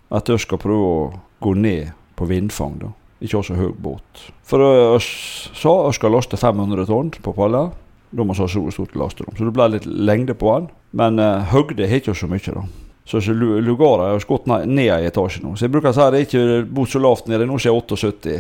At 0.07 0.31
vi 0.31 0.39
skal 0.39 0.61
prøve 0.61 0.87
å 0.87 1.03
gå 1.43 1.53
ned 1.59 1.91
på 2.15 2.29
vindfang. 2.31 2.79
da. 2.79 2.93
Ikke 3.19 3.43
så 3.43 3.57
høy 3.57 3.73
båt. 3.75 4.23
For 4.47 4.63
vi 4.63 5.03
sa 5.03 5.75
vi 5.87 5.93
skal 5.97 6.15
laste 6.15 6.39
500 6.39 6.87
tonn 6.87 7.11
på 7.11 7.35
paller. 7.35 7.73
Da 8.11 8.23
må 8.23 8.31
vi 8.33 8.39
ha 8.39 8.47
så 8.47 8.63
stort 8.71 8.95
lasterom. 8.95 9.35
Så 9.35 9.43
det 9.43 9.55
ble 9.55 9.67
litt 9.73 9.85
lengde 9.85 10.35
på 10.37 10.53
den. 10.55 10.69
Men 10.95 11.19
uh, 11.19 11.43
høgde 11.51 11.89
har 11.89 11.99
ikke 11.99 12.15
så 12.15 12.29
mye. 12.31 12.53
da. 12.55 12.63
Så 13.07 13.21
Lugara 13.31 14.09
har 14.11 14.25
gått 14.27 14.49
ned 14.51 14.83
i 14.83 15.07
etasje 15.07 15.39
nå. 15.43 15.53
Så 15.55 15.63
jeg 15.65 15.71
bruker 15.71 15.93
å 15.93 15.95
si 15.95 16.03
at 16.03 16.17
jeg 16.17 16.27
ikke 16.27 16.65
bodd 16.75 16.89
så 16.91 16.99
lavt 16.99 17.29
nede. 17.31 17.47
Nå 17.47 17.55
er 17.55 17.69
jeg 17.69 17.77
78. 17.87 18.33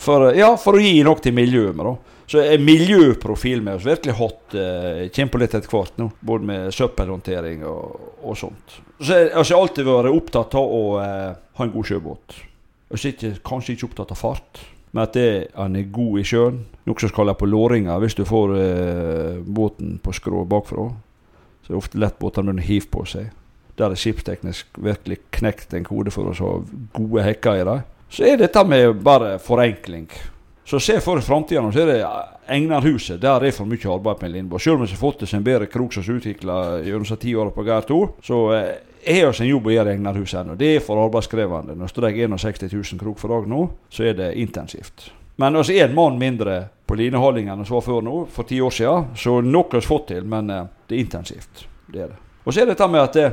for, 0.00 0.30
ja, 0.36 0.54
for 0.56 0.78
å 0.78 0.80
gi 0.80 1.02
noe 1.04 1.20
til 1.20 1.36
miljøet. 1.36 1.76
da. 1.76 1.92
Så 2.32 2.40
er 2.40 2.62
miljøprofil 2.64 3.60
med 3.60 3.76
oss 3.76 3.84
virkelig 3.84 4.14
hot. 4.16 4.56
Eh, 4.56 5.02
kommer 5.12 5.34
på 5.34 5.42
litt 5.42 5.58
etter 5.58 5.68
hvert 5.68 6.00
nå. 6.00 6.08
Både 6.24 6.48
med 6.48 6.72
søppelhåndtering 6.72 7.66
og, 7.68 8.08
og 8.24 8.38
sånt. 8.40 8.78
Så 9.02 9.18
jeg 9.26 9.34
har 9.36 9.52
alltid 9.58 9.90
vært 9.90 10.14
opptatt 10.14 10.56
av 10.56 10.72
å 10.72 10.82
eh, 11.02 11.30
ha 11.58 11.66
en 11.66 11.74
god 11.74 11.90
sjøbåt. 11.90 12.38
Jeg 12.96 13.16
er 13.20 13.38
kanskje 13.44 13.76
ikke 13.76 13.90
opptatt 13.90 14.16
av 14.16 14.20
fart. 14.20 14.64
Men 14.92 15.04
at 15.04 15.14
det, 15.16 15.28
han 15.56 15.76
er 15.76 15.92
god 15.92 16.20
i 16.20 16.24
sjøen. 16.28 16.64
Noe 16.88 17.00
som 17.00 17.12
skal 17.12 17.32
på 17.36 17.48
låringer, 17.48 18.00
hvis 18.00 18.16
du 18.16 18.24
får 18.28 18.56
eh, 18.56 19.40
båten 19.44 19.98
på 20.00 20.16
skrå 20.16 20.46
bakfra. 20.48 20.88
Så 21.62 21.70
det 21.70 21.76
er 21.76 21.80
ofte 21.80 22.02
lett 22.02 22.18
båter 22.18 22.42
med 22.46 22.62
hiv 22.66 22.88
på 22.90 23.04
seg. 23.08 23.30
Der 23.78 23.92
er 23.92 23.98
skipsteknisk 23.98 24.76
virkelig 24.82 25.22
knekt 25.32 25.72
en 25.74 25.86
kode 25.86 26.12
for 26.12 26.28
å 26.28 26.36
ha 26.36 26.52
gode 26.98 27.24
hekker 27.24 27.62
i 27.62 27.64
dem. 27.68 27.88
Så 28.12 28.26
er 28.28 28.36
dette 28.42 28.64
med 28.68 28.98
bare 29.00 29.38
forenkling. 29.40 30.10
Så 30.68 30.78
se 30.80 30.98
for 31.00 31.20
framtida, 31.24 31.62
så 31.72 31.80
er 31.82 31.88
det 31.90 32.02
Egnarhuset. 32.52 33.20
Der 33.22 33.46
er 33.46 33.54
for 33.54 33.68
mye 33.68 33.88
arbeid 33.88 34.22
med 34.22 34.34
Lindborg. 34.34 34.60
Selv 34.62 34.76
om 34.76 34.84
vi 34.84 34.90
har 34.90 35.00
fått 35.00 35.22
oss 35.22 35.34
en 35.34 35.44
bedre 35.46 35.66
krok 35.70 35.94
som 35.94 36.04
er 36.04 36.18
utvikla 36.18 36.58
gjennom 36.84 37.18
ti 37.22 37.34
år 37.38 37.50
på 37.54 37.64
Geir 37.66 37.86
2, 37.88 38.00
så 38.22 38.42
er 38.52 39.24
det 39.30 39.40
en 39.40 39.48
jobb 39.48 39.70
å 39.70 39.74
gjøre 39.74 39.94
i 39.94 39.96
Egnarhuset 39.96 40.42
ennå. 40.42 40.58
Det 40.58 40.74
er 40.76 40.84
for 40.84 41.00
arbeidskrevende. 41.02 41.78
Når 41.78 41.96
det 41.96 42.12
er 42.12 42.36
61 42.36 42.72
000 42.74 43.00
krok 43.00 43.18
for 43.22 43.34
dag 43.34 43.48
nå, 43.50 43.64
så 43.90 44.06
er 44.10 44.18
det 44.18 44.34
intensivt. 44.42 45.10
Men 45.36 45.56
altså 45.56 45.72
en 45.72 45.94
mann 45.94 46.18
mindre 46.20 46.58
på 46.86 46.98
lineholdingen 46.98 47.54
enn 47.54 47.66
som 47.66 47.78
var 47.78 47.86
før 47.86 48.04
nå, 48.04 48.16
for 48.32 48.48
ti 48.48 48.60
år 48.60 48.74
siden. 48.74 49.14
Så 49.16 49.38
noe 49.44 49.70
har 49.70 49.80
vi 49.80 49.86
fått 49.86 50.10
til, 50.12 50.26
men 50.28 50.50
uh, 50.52 50.66
det 50.88 50.98
er 50.98 51.04
intensivt. 51.06 51.64
Det 51.88 52.04
er 52.04 52.12
det. 52.12 52.20
Og 52.44 52.52
så 52.52 52.60
er 52.60 52.68
det 52.68 52.74
dette 52.74 52.88
med 52.90 53.00
at 53.00 53.16
det, 53.16 53.28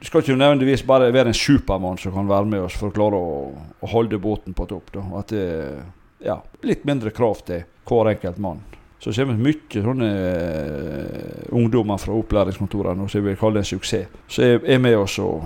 det 0.00 0.08
skal 0.08 0.24
ikke 0.24 0.38
nødvendigvis 0.40 0.86
bare 0.88 1.12
være 1.14 1.30
en 1.30 1.38
supermann 1.38 2.00
som 2.00 2.14
kan 2.16 2.28
være 2.28 2.50
med 2.50 2.64
oss 2.66 2.78
for 2.80 2.90
å 2.90 2.96
klare 2.96 3.20
å, 3.20 3.36
å 3.80 3.90
holde 3.92 4.18
båten 4.18 4.56
på 4.56 4.66
topp. 4.70 4.94
Da. 4.96 5.04
At 5.20 5.34
det 5.34 5.44
ja, 6.24 6.38
litt 6.64 6.86
mindre 6.88 7.12
krav 7.14 7.44
til 7.46 7.66
hver 7.84 8.10
enkelt 8.14 8.40
mann. 8.40 8.62
Så 9.04 9.12
kommer 9.12 9.36
det 9.36 9.44
mye 9.44 9.84
sånne 9.84 10.10
uh, 10.10 11.54
ungdommer 11.54 12.00
fra 12.00 12.16
opplæringskontorene 12.16 13.06
som 13.12 13.24
vil 13.26 13.36
kalle 13.38 13.60
det 13.60 13.66
en 13.66 13.70
suksess. 13.74 14.40
Er, 14.40 14.58
er 14.64 14.80
med 14.80 14.96
oss 14.96 15.18
og 15.20 15.44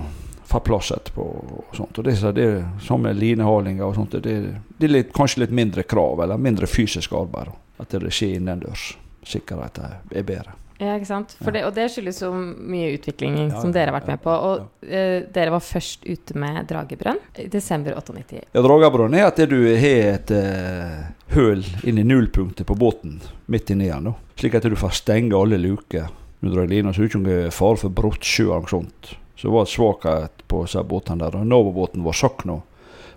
får 0.49 0.63
plass 0.65 0.91
etterpå. 0.95 1.23
og 1.23 1.75
sånt. 1.77 1.97
Og 1.97 2.07
det, 2.07 2.15
det 2.35 2.45
er 2.45 2.63
Som 2.81 3.05
med 3.05 3.19
linehalinger 3.19 3.85
og 3.85 3.95
sånt, 3.95 4.17
det, 4.23 4.37
det 4.77 4.87
er 4.87 4.95
litt, 4.95 5.13
kanskje 5.13 5.45
litt 5.45 5.53
mindre 5.55 5.83
krav, 5.83 6.23
eller 6.23 6.41
mindre 6.41 6.67
fysisk 6.67 7.13
arbeid. 7.13 7.53
At 7.79 7.93
det 7.93 8.11
skjer 8.11 8.39
innendørs. 8.39 8.91
Sikkerheten 9.29 9.99
er 10.15 10.25
bedre. 10.25 10.55
Ja, 10.79 10.93
ikke 10.95 11.09
sant. 11.09 11.33
Det, 11.43 11.61
og 11.67 11.73
det 11.75 11.89
skyldes 11.91 12.21
jo 12.23 12.29
mye 12.31 12.93
utvikling 12.95 13.33
ja, 13.35 13.59
som 13.59 13.73
dere 13.75 13.91
har 13.91 13.97
vært 13.97 14.07
med 14.13 14.21
på. 14.23 14.31
Og 14.31 14.61
uh, 14.87 15.17
dere 15.35 15.51
var 15.51 15.63
først 15.63 16.07
ute 16.07 16.37
med 16.39 16.69
Dragebrønn 16.69 17.19
i 17.43 17.49
desember 17.51 17.97
98. 17.99 18.45
Ja, 18.55 18.63
Dragebrønn 18.63 19.17
er 19.19 19.27
at 19.27 19.41
du 19.51 19.57
har 19.67 20.13
et 20.13 20.31
uh, 20.31 21.09
høl 21.35 21.65
inn 21.83 21.99
i 21.99 22.07
nullpunktet 22.07 22.67
på 22.69 22.79
båten 22.79 23.19
midt 23.51 23.73
inni 23.75 23.91
den. 23.91 24.13
Slik 24.39 24.55
at 24.55 24.69
du 24.71 24.79
får 24.79 24.95
stenge 25.01 25.35
alle 25.35 25.59
luker. 25.59 26.07
Du 26.39 26.47
drar 26.47 26.71
lina, 26.71 26.93
så 26.95 27.03
det 27.03 27.11
ikke 27.11 27.51
fare 27.51 27.81
for 27.81 27.91
brottsjø 27.91 28.47
eller 28.47 28.71
sånt. 28.71 29.17
Så 29.39 29.47
det 29.47 29.53
var 29.53 29.63
et 29.63 29.71
svakhet 29.71 30.41
på 30.51 30.65
disse 30.65 30.81
båtene 30.83 31.23
der. 31.23 31.43
Novobåten 31.47 32.03
var 32.03 32.13
sakna 32.13 32.57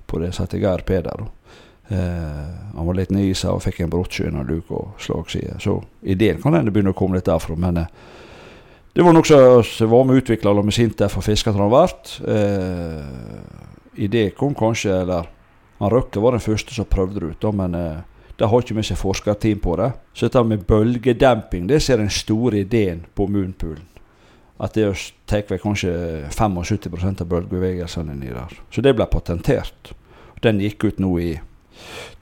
på 0.06 0.20
det 0.22 0.28
som 0.32 0.44
heter 0.44 0.62
Geir 0.62 0.84
Peder. 0.86 1.24
Eh, 1.88 2.76
han 2.76 2.86
var 2.86 2.94
litt 2.94 3.10
nisa 3.10 3.50
og 3.50 3.64
fikk 3.64 3.80
en 3.82 3.90
brottsjø 3.90 4.30
og 4.30 4.46
luk 4.46 4.70
og 4.70 5.02
slagside. 5.02 5.58
Så 5.58 5.80
ideen 6.02 6.38
kan 6.42 6.54
hende 6.54 6.70
begynne 6.70 6.94
å 6.94 6.98
komme 6.98 7.18
litt 7.18 7.26
derfra. 7.26 7.58
Men 7.58 7.82
eh, 7.82 7.90
Det 8.92 9.02
var 9.02 9.16
noe 9.16 9.24
som 9.64 9.90
var 9.90 10.04
med 10.04 10.22
utvikla 10.22 10.52
med 10.62 10.74
Sintef 10.76 11.16
og 11.18 11.24
Fisketransport. 11.24 12.20
Eh, 12.28 14.08
det 14.08 14.30
kom 14.38 14.54
kanskje, 14.54 15.00
eller 15.00 15.26
han 15.78 15.90
Røkke 15.90 16.20
var 16.20 16.36
den 16.36 16.44
første 16.44 16.74
som 16.74 16.86
prøvde 16.86 17.20
det 17.20 17.30
ut, 17.32 17.40
da, 17.42 17.50
men 17.50 17.74
eh, 17.74 18.02
det 18.38 18.46
har 18.46 18.62
ikke 18.62 18.76
med 18.78 18.86
seg 18.86 19.00
forskerteam 19.00 19.58
på 19.58 19.74
det. 19.80 19.90
Så 20.14 20.28
dette 20.28 20.44
med 20.46 20.66
bølgedemping 20.68 21.66
det 21.66 21.82
ser 21.82 21.98
den 21.98 22.12
store 22.14 22.62
ideen 22.62 23.02
på 23.14 23.26
Moonpoolen. 23.26 23.88
At 24.62 24.76
det 24.78 24.86
tar 25.26 25.42
vel 25.48 25.58
kanskje 25.62 25.92
75% 26.30 27.24
av 27.24 27.30
bølgebevegelsene 27.32 28.14
inni 28.14 28.30
der. 28.30 28.54
Så 28.70 28.84
det 28.84 28.94
ble 28.94 29.08
patentert. 29.10 29.94
Den 30.42 30.60
gikk 30.62 30.86
ut 30.86 31.00
nå 31.02 31.16
i 31.18 31.32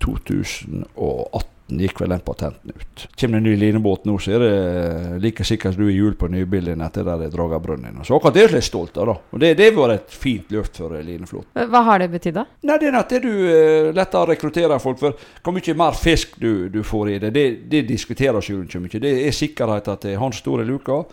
2018 0.00 1.50
gikk 1.78 2.00
vel 2.00 2.11
den 2.11 2.20
patenten 2.20 2.73
ut. 2.75 3.09
Kommer 3.20 3.38
det 3.38 3.38
en 3.38 3.44
ny 3.44 3.56
linebåt 3.56 4.04
nå, 4.04 4.16
så 4.18 4.32
er 4.35 4.42
det 4.42 5.20
like 5.23 5.44
sikkert 5.47 5.78
du 5.78 5.85
er 5.87 5.94
hjul 5.94 6.16
på 6.18 6.30
nybilen 6.32 6.82
etter 6.85 7.06
der 7.06 7.20
det 7.25 7.30
drar 7.35 7.59
brønnen. 7.62 8.00
Så 8.06 8.16
akkurat 8.16 8.35
det 8.35 8.42
er 8.42 8.49
jeg 8.49 8.56
litt 8.59 8.68
stolt 8.68 8.99
av. 8.99 9.12
da. 9.12 9.16
Og 9.30 9.40
Det, 9.40 9.52
har 9.61 9.76
vært 9.76 9.97
et 10.00 10.18
fint 10.23 10.50
løft 10.50 10.80
for 10.82 10.97
lineflåten. 10.97 11.70
Hva 11.70 11.82
har 11.87 12.02
det 12.02 12.11
betydd, 12.11 12.38
da? 12.40 12.47
Nei, 12.66 12.78
Det 12.78 12.88
er 12.90 13.00
at 13.00 13.14
det 13.14 13.23
du 13.23 13.30
uh, 13.30 13.92
lettere 13.94 14.32
rekrutterer 14.35 14.82
folk 14.82 14.99
for. 14.99 15.26
Hvor 15.42 15.56
mye 15.56 15.76
mer 15.76 15.99
fisk 15.99 16.38
du, 16.40 16.68
du 16.68 16.82
får 16.82 17.11
i 17.11 17.18
det, 17.18 17.35
det, 17.35 17.47
det 17.70 17.87
diskuteres 17.88 18.50
jo 18.50 18.62
ikke 18.64 18.82
mye. 18.82 19.02
Det 19.02 19.14
er 19.26 19.37
sikkerhet 19.37 19.88
at 19.88 20.06
det 20.06 20.14
er 20.14 20.23
hans 20.23 20.42
store 20.42 20.64
luker. 20.64 21.04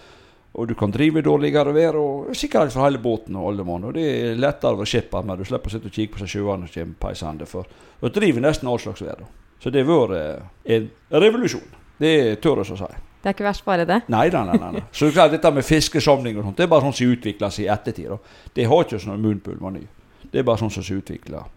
Og 0.58 0.68
du 0.68 0.74
kan 0.74 0.92
drive 0.92 1.22
dårligere 1.22 1.74
vær, 1.76 1.98
og 2.02 2.38
sikkerhet 2.38 2.74
for 2.74 2.88
hele 2.88 3.02
båten 3.02 3.36
og 3.38 3.52
alle 3.52 3.66
mann. 3.66 3.84
Og 3.86 3.94
det 3.94 4.06
er 4.10 4.40
lettere 4.42 4.74
å 4.74 4.80
være 4.80 4.90
skipper, 4.90 5.26
men 5.26 5.38
du 5.38 5.46
slipper 5.46 5.70
å 5.70 5.76
sitte 5.76 5.92
og 5.92 5.94
kikke 5.94 6.16
på 6.16 6.24
seg 6.24 6.32
sjøene 6.34 6.70
som 6.70 6.80
kommer 6.80 7.02
peisende. 7.04 7.50
For 7.50 7.70
du 8.02 8.10
driver 8.16 8.46
nesten 8.48 8.72
all 8.72 8.82
slags 8.82 9.04
vær. 9.06 9.22
Så 9.62 9.74
det 9.74 9.86
har 9.86 10.10
vært 10.10 10.72
en 10.74 10.90
revolusjon. 11.22 11.76
Det 12.02 12.16
tør 12.42 12.64
jeg 12.64 12.74
å 12.74 12.80
si. 12.82 12.90
Det 13.22 13.32
er 13.32 13.36
ikke 13.36 13.48
verst 13.48 13.66
bare 13.66 13.86
det? 13.90 14.00
Nei, 14.14 14.28
nei, 14.34 14.44
nei. 14.48 14.72
nei. 14.78 14.84
Så 14.94 15.10
klart, 15.12 15.34
dette 15.34 15.52
med 15.52 15.66
fiskesamling 15.66 16.38
og 16.38 16.46
sånt, 16.46 16.58
det 16.60 16.68
er 16.68 16.70
bare 16.72 16.86
sånn 16.86 16.98
som 17.00 17.14
utvikler 17.14 17.54
seg 17.54 17.66
i 17.66 17.72
ettertid. 17.74 18.12
Da. 18.14 18.50
Det 18.54 18.68
har 18.70 18.86
ikke 18.86 19.00
sånn 19.04 19.24
munnpull 19.24 19.58
ny. 19.74 19.82
Det 20.32 20.42
er 20.42 20.46
bare 20.48 20.62
sånn 20.62 20.74
som 20.74 20.86
utvikler 20.98 21.50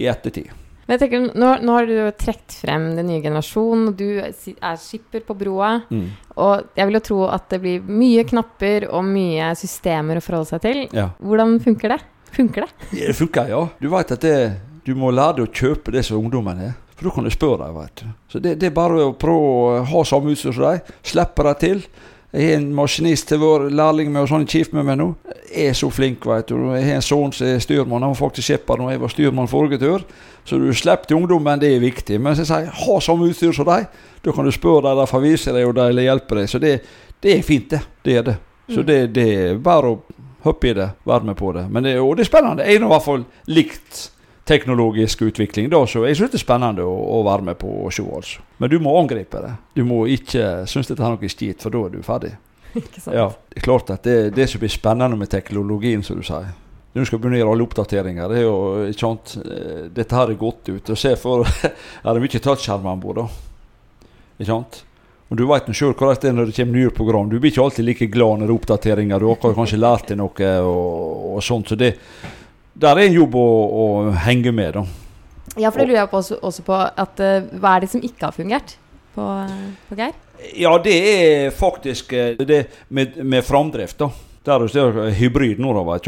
i 0.00 0.06
ettertid. 0.10 0.50
Men 0.84 0.94
jeg 0.94 1.02
tenker, 1.04 1.26
nå, 1.40 1.50
nå 1.64 1.76
har 1.78 1.88
du 1.88 1.94
trukket 2.20 2.56
frem 2.60 2.90
den 2.98 3.08
nye 3.08 3.22
generasjonen, 3.24 3.88
og 3.90 3.98
du 3.98 4.20
er 4.20 4.80
skipper 4.80 5.24
på 5.24 5.36
broa. 5.38 5.78
Mm. 5.88 6.06
Og 6.44 6.76
jeg 6.76 6.90
vil 6.90 6.98
jo 6.98 7.04
tro 7.08 7.20
at 7.32 7.48
det 7.52 7.60
blir 7.62 7.88
mye 7.88 8.26
knapper 8.28 8.88
og 8.90 9.06
mye 9.08 9.52
systemer 9.58 10.20
å 10.20 10.24
forholde 10.24 10.52
seg 10.52 10.64
til. 10.66 10.84
Ja. 10.96 11.08
Hvordan 11.24 11.56
funker 11.64 11.96
det? 11.96 12.00
Funker 12.34 12.66
det? 12.66 12.88
Det 12.98 13.16
funker, 13.16 13.50
ja. 13.52 13.60
Du 13.78 13.88
veit 13.92 14.10
at 14.10 14.24
det, 14.24 14.38
du 14.84 14.94
må 14.98 15.12
lære 15.14 15.38
deg 15.38 15.46
å 15.46 15.54
kjøpe 15.54 15.94
det 15.94 16.02
som 16.06 16.18
ungdommen 16.18 16.60
er. 16.68 16.74
For 16.94 17.08
da 17.08 17.14
kan 17.14 17.26
du 17.26 17.30
spørre 17.34 17.66
dem. 17.66 17.78
vet 17.78 18.02
du. 18.02 18.10
Så 18.30 18.40
det, 18.42 18.56
det, 18.60 18.70
er 18.70 18.74
bare 18.74 19.08
å 19.08 19.14
prøve 19.18 19.52
å 19.54 19.84
ha 19.90 20.02
samme 20.06 20.34
utstyr 20.34 20.54
som 20.54 20.66
dem. 20.68 20.92
Slippe 21.06 21.46
dem 21.46 21.60
til. 21.62 21.86
Jeg 22.34 22.48
har 22.48 22.56
en 22.58 22.72
maskinist 22.74 23.28
til 23.30 23.38
vår 23.38 23.68
lærling 23.70 24.08
med 24.10 24.24
og 24.24 24.30
sånn 24.32 24.46
kjipt 24.50 24.72
med 24.74 24.82
meg 24.88 24.96
nå. 24.98 25.04
Jeg 25.52 25.70
er 25.70 25.76
så 25.78 25.86
flink, 25.94 26.24
vet 26.26 26.48
du. 26.50 26.56
Jeg 26.74 26.82
har 26.88 26.96
en 26.98 27.04
sønn 27.06 27.34
som 27.36 27.46
er 27.46 27.60
styrmann. 27.62 28.02
Han 28.02 28.10
var 28.10 28.18
faktisk 28.18 28.48
skipper 28.48 28.80
da 28.80 28.88
jeg 28.90 29.02
var 29.04 29.12
styrmann 29.12 29.50
forrige 29.50 29.78
tur. 29.78 30.02
Så 30.42 30.58
du 30.58 30.66
slipper 30.74 31.06
til 31.06 31.20
ungdommen, 31.20 31.62
det 31.62 31.70
er 31.76 31.84
viktig. 31.84 32.18
Men 32.18 32.34
jeg 32.34 32.48
sier 32.48 32.72
ha 32.74 32.96
samme 33.06 33.28
utstyr 33.30 33.54
som 33.54 33.68
dem. 33.68 33.86
Da 34.24 34.34
kan 34.34 34.48
du 34.48 34.50
spørre 34.50 34.82
dem, 34.88 34.98
de 34.98 35.06
får 35.12 35.22
vise 35.22 35.54
deg, 35.54 35.68
og 35.68 35.78
de 35.78 36.08
hjelper 36.08 36.40
deg. 36.40 36.50
Så 36.50 36.62
det, 36.64 36.74
det, 37.22 37.36
er 37.36 37.46
fint, 37.46 37.70
det. 37.70 37.80
Det 38.02 38.18
er 38.18 38.26
det. 38.26 38.36
Så 38.66 38.80
mm. 38.80 38.86
det, 38.90 38.98
det 39.14 39.28
er 39.36 39.62
bare 39.70 39.94
å 39.94 40.00
hoppe 40.48 40.72
i 40.72 40.74
det, 40.74 40.88
være 41.06 41.30
med 41.30 41.38
på 41.38 41.54
det. 41.54 41.68
Men 41.70 41.86
det, 41.86 41.94
og 42.02 42.16
det 42.18 42.26
er 42.26 42.32
spennende. 42.32 42.66
Jeg 42.66 42.82
har 42.82 42.88
i 42.88 42.92
hvert 42.96 43.06
fall 43.06 43.24
likt 43.46 44.02
teknologisk 44.44 45.22
utvikling. 45.22 45.70
Da, 45.72 45.80
så 45.88 46.04
jeg 46.04 46.18
syns 46.18 46.32
det 46.34 46.40
er 46.40 46.44
spennende 46.44 46.84
å, 46.84 46.94
å, 47.18 47.20
være 47.26 47.48
med 47.50 47.58
på 47.60 47.70
å 47.86 47.92
se. 47.94 48.04
Altså. 48.04 48.44
Men 48.60 48.72
du 48.72 48.78
må 48.82 48.96
angripe 49.00 49.40
det. 49.44 49.54
Du 49.76 49.84
må 49.88 50.04
ikke 50.12 50.66
synes 50.70 50.90
dette 50.90 51.04
er 51.04 51.14
noe 51.14 51.30
skit, 51.32 51.64
for 51.64 51.74
da 51.74 51.86
er 51.86 51.94
du 51.94 52.04
ferdig. 52.04 52.34
Ikke 52.74 53.00
sant? 53.00 53.14
Ja, 53.16 53.28
det 53.50 53.60
er 53.60 53.64
klart 53.64 53.90
at 53.94 54.06
det, 54.06 54.18
det 54.36 54.48
som 54.50 54.62
blir 54.62 54.72
spennende 54.72 55.18
med 55.18 55.30
teknologien, 55.32 56.02
som 56.02 56.18
du 56.18 56.24
sier 56.26 56.48
Når 56.94 57.04
du 57.04 57.08
skal 57.08 57.20
begynne 57.20 57.38
å 57.38 57.40
gjøre 57.40 57.52
alle 57.54 57.66
oppdateringer 57.68 58.32
det 58.32 58.40
er 58.40 58.44
jo, 58.48 58.56
ikke 58.90 59.04
sant, 59.04 59.36
eh, 59.44 59.84
Dette 59.94 60.18
her 60.18 60.32
er 60.32 60.40
godt 60.40 60.72
ut. 60.72 60.90
og 60.90 60.98
se 60.98 61.14
for 61.20 61.46
Er 62.04 62.10
det 62.10 62.24
mye 62.24 62.42
touchskjermer 62.48 62.96
om 62.96 63.04
bord, 63.04 63.22
da? 63.22 63.28
Ikke 64.40 64.50
sant? 64.50 64.82
Og 65.30 65.38
Du 65.38 65.46
vet 65.48 65.70
sjøl 65.70 65.94
hvordan 65.94 66.20
det 66.20 66.30
er 66.30 66.34
når 66.36 66.50
det 66.50 66.56
kommer 66.58 66.78
nye 66.78 66.94
program. 66.94 67.28
Du 67.30 67.38
blir 67.38 67.50
ikke 67.50 67.62
alltid 67.64 67.86
like 67.86 68.06
glad 68.12 68.40
når 68.40 68.46
det 68.46 68.52
er 68.52 68.58
oppdateringer. 68.58 69.22
Du 69.22 69.30
har 69.30 69.54
kanskje 69.56 69.80
lært 69.80 70.10
deg 70.10 70.18
noe 70.20 70.50
og, 70.66 71.30
og 71.38 71.42
sånt. 71.42 71.70
Så 71.72 71.78
det, 71.80 71.94
der 72.74 72.98
er 72.98 73.08
en 73.08 73.16
jobb 73.20 73.36
å, 73.38 73.46
å, 73.46 73.86
henge 74.26 74.52
med, 74.54 74.78
da. 74.78 74.84
Ja, 75.60 75.70
for 75.70 75.80
det 75.80 75.88
lurer 75.88 76.02
jeg 76.02 76.10
på 76.10 76.18
også, 76.18 76.40
også 76.42 76.64
på 76.66 76.74
at 76.74 77.20
uh, 77.22 77.46
Hva 77.62 77.76
er 77.76 77.84
det 77.84 77.90
som 77.92 78.02
ikke 78.02 78.26
har 78.26 78.34
fungert 78.34 78.74
på, 79.14 79.26
på 79.88 79.98
Geir? 79.98 80.16
Ja, 80.58 80.72
det 80.82 80.94
er 81.12 81.54
faktisk 81.54 82.14
uh, 82.16 82.34
det 82.40 82.64
med, 82.88 83.20
med 83.22 83.46
framdrift, 83.46 84.00
da. 84.02 84.10
Der 84.44 84.60
du 84.60 84.68
ser 84.68 84.98
hybrid 85.16 85.62
nordover. 85.62 86.02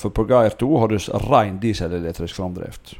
For 0.00 0.14
på 0.16 0.24
Geir 0.30 0.54
2 0.56 0.68
har 0.80 0.88
du 0.88 0.96
ren 1.28 1.58
dieselelektrisk 1.60 2.38
framdrift. 2.38 2.94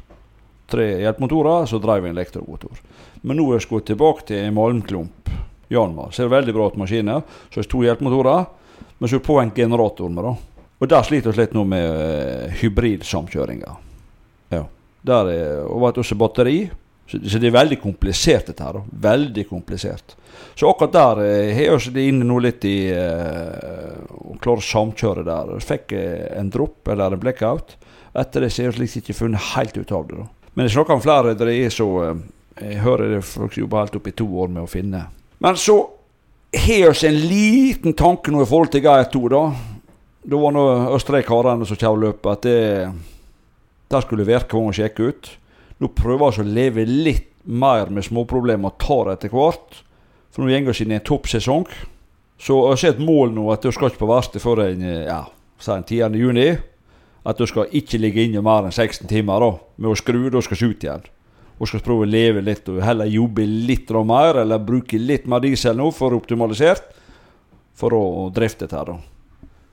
Tre 0.69 0.85
hjelpemotorer, 1.01 1.65
så 1.65 1.79
drev 1.81 2.05
en 2.05 2.13
elektromotor. 2.13 2.77
Men 3.25 3.39
nå 3.39 3.47
er 3.55 3.63
vi 3.63 3.71
gått 3.71 3.87
tilbake 3.89 4.27
til 4.27 4.43
en 4.43 4.53
malmklump. 4.53 5.31
Janmar. 5.69 6.11
Ser 6.11 6.29
veldig 6.29 6.53
bra 6.53 6.67
ut 6.69 6.77
maskiner. 6.77 7.25
Så 7.49 7.61
er 7.61 7.65
det 7.65 7.71
to 7.71 7.81
hjelpemotorer, 7.85 8.45
men 8.97 9.09
så 9.09 9.17
er 9.17 9.21
det 9.21 9.27
på 9.27 9.39
en 9.41 9.51
generator 9.55 10.13
med, 10.13 10.25
da. 10.25 10.58
Og 10.79 10.87
der 10.87 11.03
sliter 11.03 11.33
vi 11.33 11.41
litt 11.41 11.55
nå 11.55 11.65
med 11.67 11.87
uh, 11.91 12.59
hybridsamkjøringer. 12.61 13.79
Ja. 14.55 14.63
Der 15.09 15.31
er, 15.33 15.49
og 15.67 15.83
vet 15.83 15.99
også 15.99 16.17
batteri. 16.19 16.61
Så, 17.09 17.19
så, 17.19 17.39
det 17.41 17.49
er 17.49 17.57
veldig 17.57 17.79
komplisert, 17.81 18.47
dette 18.47 18.63
her. 18.63 18.79
Veldig 18.87 19.45
komplisert. 19.49 20.15
Så 20.55 20.69
akkurat 20.69 20.95
der 20.95 21.21
uh, 21.25 21.51
har 21.57 21.83
vi 21.83 21.93
det 21.97 22.07
inne 22.13 22.27
nå 22.27 22.39
litt 22.45 22.63
i 22.69 22.77
uh, 22.95 23.99
å 24.23 24.39
klare 24.39 24.63
å 24.63 24.67
samkjøre 24.69 25.27
der. 25.27 25.53
Vi 25.57 25.67
fikk 25.67 25.95
en 25.99 26.51
dropp, 26.53 26.81
eller 26.95 27.17
en 27.17 27.23
blackout. 27.27 27.75
Etter 28.15 28.47
det 28.47 28.53
så 28.55 28.69
har 28.69 28.79
vi 28.79 28.87
ikke 29.01 29.17
funnet 29.17 29.51
helt 29.57 29.75
ut 29.77 29.91
av 29.91 30.07
det. 30.07 30.23
da. 30.23 30.51
Men 30.55 30.67
jeg 30.67 30.77
snakker 30.77 30.95
om 30.95 31.03
flere 31.03 31.35
der 31.37 31.51
det 31.51 31.59
er 31.67 31.71
så 31.71 31.85
Jeg 32.59 32.81
hører 32.83 33.13
det 33.13 33.19
folk 33.23 33.53
jobber 33.55 33.85
helt 33.85 33.93
opp 33.95 34.07
i 34.09 34.15
to 34.15 34.25
år 34.43 34.49
med 34.51 34.63
å 34.63 34.71
finne. 34.71 35.05
Men 35.39 35.55
så 35.55 35.77
har 36.51 36.95
vi 36.95 37.07
en 37.07 37.19
liten 37.29 37.93
tanke 37.93 38.31
nå 38.31 38.41
i 38.43 38.47
forhold 38.49 38.71
til 38.73 38.83
GR2, 38.83 39.21
da. 39.31 39.43
Da 40.23 40.39
var 40.39 40.51
nå 40.51 40.63
Østre 40.95 41.21
karene 41.23 41.67
som 41.67 41.79
løpet, 41.99 42.31
at 42.31 42.43
det 42.43 42.59
der 43.89 44.05
skulle 44.05 44.27
og 44.69 44.77
sjekke 44.77 45.09
ut. 45.09 45.29
Nå 45.79 45.89
prøver 45.95 46.35
vi 46.35 46.43
å 46.43 46.53
leve 46.59 46.85
litt 46.85 47.29
mer 47.49 47.89
med 47.89 48.05
småproblemer 48.05 48.69
og 48.73 48.81
tar 48.81 49.13
etter 49.13 49.31
hvert. 49.33 49.79
For 50.29 50.43
nå 50.43 50.51
går 50.51 50.75
vi 50.75 50.85
inn 50.85 50.93
i 50.93 50.99
en 50.99 51.05
toppsesong. 51.07 51.65
Så 52.39 52.55
jeg 52.55 52.83
har 52.83 52.93
et 52.93 53.03
mål 53.03 53.33
nå 53.35 53.47
at 53.51 53.63
du 53.63 53.71
skal 53.73 53.89
ikke 53.89 54.03
på 54.03 54.11
verste 54.11 54.41
før 54.43 54.63
en, 54.67 54.83
ja, 54.83 55.23
en 55.65 55.87
10. 55.87 56.19
juni. 56.19 56.49
At 57.27 57.39
du 57.39 57.47
skal 57.49 57.71
ikke 57.75 57.99
ligge 57.99 58.23
inne 58.23 58.43
mer 58.45 58.67
enn 58.67 58.75
16 58.75 59.07
timer 59.09 59.43
da, 59.43 59.49
med 59.81 59.91
å 59.91 59.97
skru. 59.97 60.27
Da 60.31 60.43
skal 60.45 60.59
vi 60.59 60.69
ut 60.69 60.85
igjen. 60.85 61.07
Og 61.59 61.67
skal 61.67 61.83
prøve 61.83 62.05
å 62.05 62.09
leve 62.11 62.43
litt 62.45 62.69
og 62.71 62.79
heller 62.85 63.09
jobbe 63.09 63.43
litt 63.43 63.89
mer, 64.07 64.43
eller 64.43 64.61
bruke 64.63 64.99
litt 64.99 65.25
mer 65.27 65.43
diesel 65.43 65.75
nå 65.79 65.89
for 65.95 66.13
å 66.13 66.21
optimalisere. 66.21 66.85
For 67.79 67.95
å 67.95 68.03
drifte 68.35 68.67
dette. 68.67 68.85
da. 68.93 69.18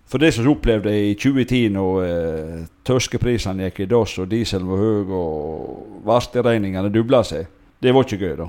For 0.06 0.22
det 0.22 0.32
som 0.32 0.46
opplevde 0.46 0.92
i 0.94 1.14
2010, 1.18 1.68
når 1.74 2.04
eh, 2.06 2.58
tørskeprisene 2.86 3.66
gikk 3.66 3.80
i 3.82 3.88
dass 3.90 4.14
og 4.22 4.28
dieselen 4.30 4.68
var 4.70 4.78
høy 4.78 5.14
og 5.18 6.02
varskeregningene 6.06 6.92
dobla 6.94 7.24
seg, 7.26 7.48
det 7.82 7.94
var 7.94 8.06
ikke 8.06 8.20
gøy, 8.20 8.34
da. 8.38 8.46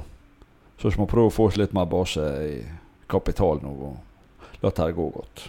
Så 0.78 0.92
vi 0.94 1.02
må 1.02 1.08
prøve 1.10 1.32
å 1.32 1.34
få 1.34 1.48
oss 1.50 1.58
litt 1.58 1.74
mer 1.74 1.88
base 1.90 2.26
i 2.46 2.60
kapital 3.10 3.58
nå 3.64 3.72
og 3.74 4.62
la 4.62 4.70
det 4.70 4.92
gå 4.94 5.08
godt. 5.16 5.48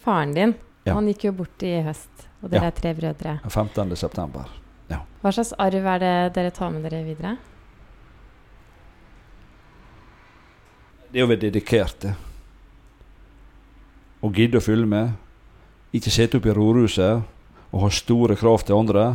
Faren 0.00 0.34
din, 0.36 0.54
ja. 0.86 0.94
han 0.94 1.08
gikk 1.10 1.26
jo 1.26 1.32
bort 1.40 1.64
i 1.66 1.72
høst, 1.82 2.28
og 2.40 2.52
dere 2.52 2.68
ja. 2.68 2.70
er 2.70 2.76
tre 2.76 2.92
brødre. 2.94 3.32
15.9. 3.48 4.44
Ja. 4.90 5.00
Hva 5.22 5.32
slags 5.34 5.50
arv 5.58 5.88
er 5.94 6.02
det 6.02 6.12
dere 6.38 6.52
tar 6.54 6.70
med 6.74 6.86
dere 6.86 7.02
videre? 7.06 7.34
Det 11.10 11.18
er 11.18 11.26
å 11.26 11.32
være 11.32 11.42
dedikerte. 11.48 12.14
Å 14.22 14.30
gidde 14.30 14.60
å 14.60 14.62
følge 14.62 14.86
med 14.86 15.18
ikke 15.92 16.12
sitte 16.12 16.38
oppe 16.38 16.52
i 16.52 16.54
rorhuset 16.54 17.22
og 17.70 17.82
ha 17.84 17.90
store 17.94 18.36
krav 18.38 18.62
til 18.66 18.78
andre, 18.78 19.14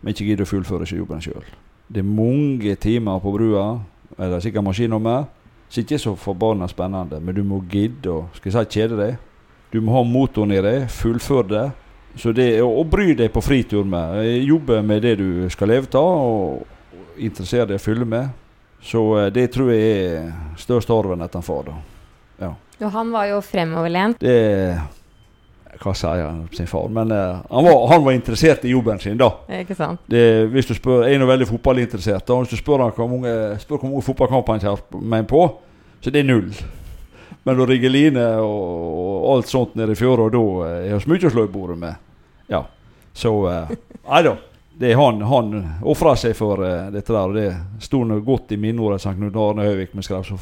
men 0.00 0.14
ikke 0.14 0.26
gidde 0.30 0.46
å 0.46 0.50
fullføre 0.50 0.88
seg 0.88 1.02
jobben 1.02 1.22
sjøl. 1.24 1.44
Det 1.92 2.00
er 2.02 2.08
mange 2.08 2.74
timer 2.80 3.20
på 3.20 3.32
brua, 3.34 3.66
eller 4.18 4.40
sikkert 4.44 4.66
maskinnummer, 4.66 5.28
som 5.68 5.82
ikke 5.82 5.96
er 5.96 6.02
så 6.02 6.14
forbanna 6.16 6.68
spennende, 6.68 7.20
men 7.20 7.36
du 7.36 7.42
må 7.44 7.62
gidde 7.70 8.12
å 8.12 8.24
skal 8.36 8.50
jeg 8.50 8.56
si, 8.58 8.80
kjede 8.80 8.98
deg. 8.98 9.16
Du 9.72 9.80
må 9.80 9.94
ha 9.96 10.02
motoren 10.04 10.52
i 10.52 10.60
deg, 10.60 10.88
fullføre 10.92 11.48
det. 11.48 11.66
Så 12.20 12.34
det 12.36 12.60
å 12.60 12.82
bry 12.84 13.14
deg 13.16 13.30
på 13.32 13.40
fritur 13.40 13.86
med. 13.88 14.18
Jobbe 14.44 14.82
med 14.84 15.00
det 15.04 15.14
du 15.20 15.48
skal 15.52 15.72
leve 15.72 15.88
av, 15.96 16.26
og 16.28 17.16
interessere 17.16 17.70
deg 17.70 17.80
å 17.80 17.84
fylle 17.84 18.08
med. 18.08 18.34
Så 18.84 19.00
eh, 19.20 19.30
det 19.32 19.46
tror 19.54 19.70
jeg 19.72 19.92
er 20.02 20.58
størst 20.60 20.90
arven 20.92 21.24
etter 21.24 21.44
far. 21.44 21.70
da. 21.70 21.78
Ja. 22.42 22.50
Og 22.82 22.90
han 22.92 23.12
var 23.14 23.30
jo 23.30 23.40
fremoverlent. 23.46 24.20
Det 24.20 24.76
hva 25.80 25.94
sier 25.96 26.26
han 26.26 26.44
sin 26.52 26.68
far? 26.68 26.90
Men 26.92 27.12
uh, 27.12 27.40
han, 27.48 27.64
var, 27.64 27.86
han, 27.88 28.04
var, 28.04 28.12
interessert 28.12 28.64
i 28.64 28.74
jobben 28.74 29.00
sin, 29.00 29.16
da. 29.20 29.30
Ikke 29.62 29.76
sant? 29.78 30.02
Det, 30.10 30.46
hvis 30.52 30.68
du 30.68 30.74
spør, 30.76 31.06
Jeg 31.06 31.16
er 31.16 31.22
nå 31.22 31.28
veldig 31.30 31.48
fotballinteressert. 31.48 32.26
Da. 32.28 32.38
Hvis 32.42 32.52
du 32.52 32.60
spør 32.60 32.84
han 32.84 32.94
hvor 32.96 33.10
mange, 33.10 33.32
spør 33.62 33.80
hvor 33.80 33.88
mange 33.88 34.06
fotballkamper 34.06 34.58
han 34.60 34.78
kommer 34.92 35.26
på, 35.28 35.42
så 36.02 36.12
det 36.12 36.22
er 36.22 36.28
null. 36.28 36.52
Men 37.42 37.58
da 37.58 37.66
rigge 37.66 37.90
line 37.90 38.24
og, 38.38 38.62
og 39.02 39.26
alt 39.32 39.50
sånt 39.50 39.74
nede 39.78 39.96
i 39.96 39.98
fjøra, 39.98 40.28
da 40.30 40.42
eh, 40.68 40.92
er 40.92 41.00
det 41.00 41.10
mye 41.10 41.26
å 41.26 41.32
slå 41.34 41.46
i 41.48 41.50
bordet 41.50 41.78
med. 41.80 42.10
Ja. 42.52 42.62
Så 43.14 43.32
eh, 43.50 43.72
Nei 44.06 44.22
da. 44.28 44.36
Det 44.82 44.88
er 44.88 44.98
han 44.98 45.20
han 45.28 45.50
ofra 45.86 46.14
seg 46.18 46.32
for 46.34 46.62
uh, 46.64 46.88
dette 46.90 47.12
der. 47.12 47.28
og 47.28 47.34
Det 47.36 47.82
sto 47.84 48.00
godt 48.24 48.54
i 48.54 48.58
minneordet 48.58 49.02
som 49.02 49.18
Knut 49.18 49.36
Arne 49.38 49.66
Høvik 49.66 49.92
vi 49.92 50.04
skrev. 50.06 50.24
Som 50.26 50.40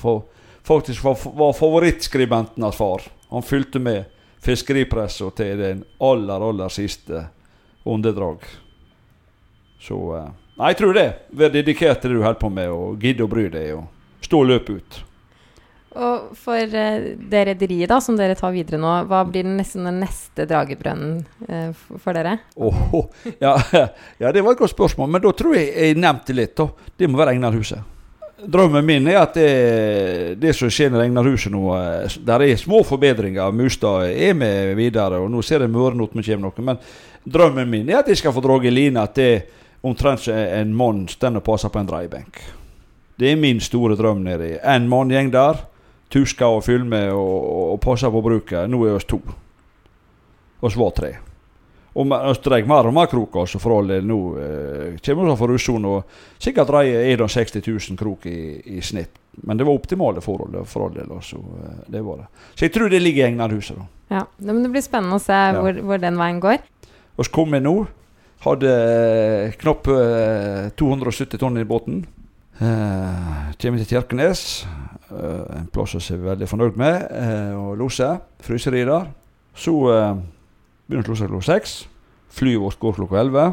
faktisk 0.64 1.04
var, 1.04 1.18
var 1.36 1.56
favorittskribenten 1.56 2.64
hans 2.64 2.78
far. 2.78 3.04
Han 3.32 3.44
fylte 3.44 3.82
med 3.82 4.06
fiskeripressa 4.44 5.30
til 5.36 5.60
den 5.60 5.84
aller, 6.00 6.48
aller 6.50 6.72
siste 6.72 7.26
åndedrag. 7.88 8.44
Så 9.80 10.00
Nei, 10.60 10.74
jeg 10.74 10.76
tror 10.76 10.92
det. 10.92 11.06
Vær 11.32 11.52
dedikert 11.54 12.02
til 12.02 12.12
det 12.12 12.18
du 12.18 12.24
holder 12.24 12.40
på 12.40 12.50
med, 12.52 12.68
og 12.68 13.00
gidde 13.00 13.24
å 13.24 13.30
bry 13.32 13.46
deg. 13.48 13.78
Og 13.78 14.26
stå 14.26 14.42
og 14.42 14.50
løpe 14.50 14.74
ut. 14.76 14.98
Og 15.90 16.34
for 16.38 16.74
uh, 16.76 17.06
det 17.32 17.40
rederiet 17.48 17.94
som 18.04 18.18
dere 18.18 18.36
tar 18.38 18.52
videre 18.54 18.78
nå, 18.78 18.90
hva 19.10 19.22
blir 19.26 19.46
den 19.46 19.56
neste, 19.58 19.80
den 19.82 20.02
neste 20.04 20.44
dragebrønnen 20.46 21.16
eh, 21.48 21.72
for 21.98 22.14
dere? 22.14 22.36
Oh, 22.54 23.08
ja, 23.42 23.56
ja, 24.22 24.30
det 24.30 24.44
var 24.44 24.54
et 24.54 24.60
godt 24.60 24.76
spørsmål, 24.76 25.10
men 25.16 25.24
da 25.24 25.32
tror 25.34 25.56
jeg 25.56 25.72
jeg 25.72 25.98
nevnte 25.98 26.36
litt. 26.36 26.54
Da. 26.60 26.68
Det 27.00 27.08
må 27.10 27.18
være 27.18 27.34
Egnarhuset. 27.34 27.96
Drømmen 28.46 28.86
min 28.86 29.08
er 29.10 29.18
at 29.20 29.34
det, 29.36 29.50
det 30.40 30.54
som 30.56 30.70
skjer 30.72 30.94
i 30.96 31.02
Egnarhuset 31.04 31.52
nå 31.52 31.64
eh, 31.76 32.16
Der 32.24 32.44
er 32.46 32.60
små 32.60 32.82
forbedringer. 32.86 33.52
Mustad 33.52 34.10
er 34.10 34.34
med 34.34 34.74
videre, 34.78 35.20
og 35.20 35.30
nå 35.30 35.42
ser 35.44 35.64
jeg 35.64 35.72
Mørenot 35.72 36.14
vi 36.14 36.24
kommer 36.24 36.48
noe. 36.48 36.64
Men 36.64 36.80
drømmen 37.24 37.68
min 37.70 37.90
er 37.90 38.00
at 38.00 38.08
jeg 38.08 38.20
skal 38.22 38.34
få 38.36 38.44
dra 38.44 38.56
i 38.64 38.72
line 38.72 39.02
at 39.02 39.14
det 39.18 39.32
omtrent 39.82 40.28
en 40.28 40.74
mann 40.76 41.06
står 41.08 41.40
og 41.40 41.44
passer 41.44 41.72
på 41.72 41.80
en 41.80 41.88
dreiebenk. 41.88 42.40
Det 43.20 43.32
er 43.32 43.40
min 43.40 43.60
store 43.60 43.96
drøm 43.96 44.22
nedi. 44.24 44.54
En 44.64 44.88
mann 44.88 45.12
gjeng 45.12 45.32
der 45.32 45.64
tusker 46.10 46.56
og 46.56 46.64
filmer 46.64 47.12
og, 47.14 47.74
og 47.74 47.80
passer 47.84 48.12
på 48.12 48.22
bruket. 48.24 48.68
Nå 48.70 48.84
er 48.86 48.96
vi 48.96 49.08
to. 49.08 49.20
Oss 50.60 50.76
var 50.76 50.96
tre. 50.96 51.16
Og 51.98 52.06
vi 52.06 52.18
dreier 52.44 52.68
mer 52.70 52.86
og 52.86 52.94
mer 52.94 53.08
krok, 53.10 53.40
altså, 53.42 53.58
for 53.58 53.80
all 53.80 53.88
del. 53.90 54.04
Nå 54.06 54.18
eh, 54.38 54.98
kommer 55.02 55.30
vi 55.32 55.38
fra 55.40 55.78
og 55.90 56.12
sikkert 56.38 56.70
dreier 56.70 57.24
60 57.26 57.64
000 57.66 57.98
krok 57.98 58.26
i, 58.30 58.60
i, 58.76 58.80
snitt. 58.82 59.16
Men 59.42 59.58
det 59.58 59.66
var 59.66 59.74
optimale 59.74 60.22
forhold 60.22 60.60
for 60.70 60.86
all 60.86 60.94
del. 60.94 61.10
Altså. 61.10 61.36
Eh, 61.38 61.80
det 61.90 62.04
var 62.06 62.22
det. 62.22 62.28
Så 62.54 62.68
jeg 62.68 62.74
tror 62.76 62.90
det 62.90 63.02
ligger 63.02 63.26
i 63.26 63.32
Egnarhuset. 63.32 63.76
da. 63.76 63.88
Ja, 64.10 64.26
men 64.38 64.62
Det 64.62 64.70
blir 64.70 64.82
spennende 64.82 65.18
å 65.18 65.22
se 65.22 65.34
ja. 65.34 65.58
hvor, 65.58 65.82
hvor, 65.86 65.98
den 66.02 66.18
veien 66.18 66.40
går. 66.42 66.62
Vi 67.18 67.28
kom 67.34 67.54
inn 67.54 67.66
nå. 67.66 67.76
Hadde 68.40 68.70
eh, 68.70 69.58
knapt 69.60 69.90
eh, 69.92 70.70
270 70.78 71.42
tonn 71.42 71.60
i 71.60 71.68
båten. 71.68 72.04
Eh, 72.60 73.50
kommer 73.60 73.82
til 73.82 73.90
Kirkenes. 73.90 74.64
Eh, 75.10 75.56
en 75.58 75.70
plass 75.74 75.96
som 75.98 76.16
er 76.16 76.28
veldig 76.32 76.48
fornøyd 76.48 76.78
med, 76.80 77.06
eh, 77.10 77.54
og 77.58 77.78
lose. 77.82 78.08
Fryseri 78.46 78.84
der. 78.86 79.10
Så 79.58 79.74
eh, 79.92 80.20
begynner 80.90 81.06
å 81.06 81.14
slå 81.14 81.18
seg 81.20 81.30
klokka 81.30 81.46
seks. 81.46 81.74
Flyet 82.34 82.62
vårt 82.62 82.80
går 82.82 82.98
klokka 82.98 83.20
elleve. 83.22 83.46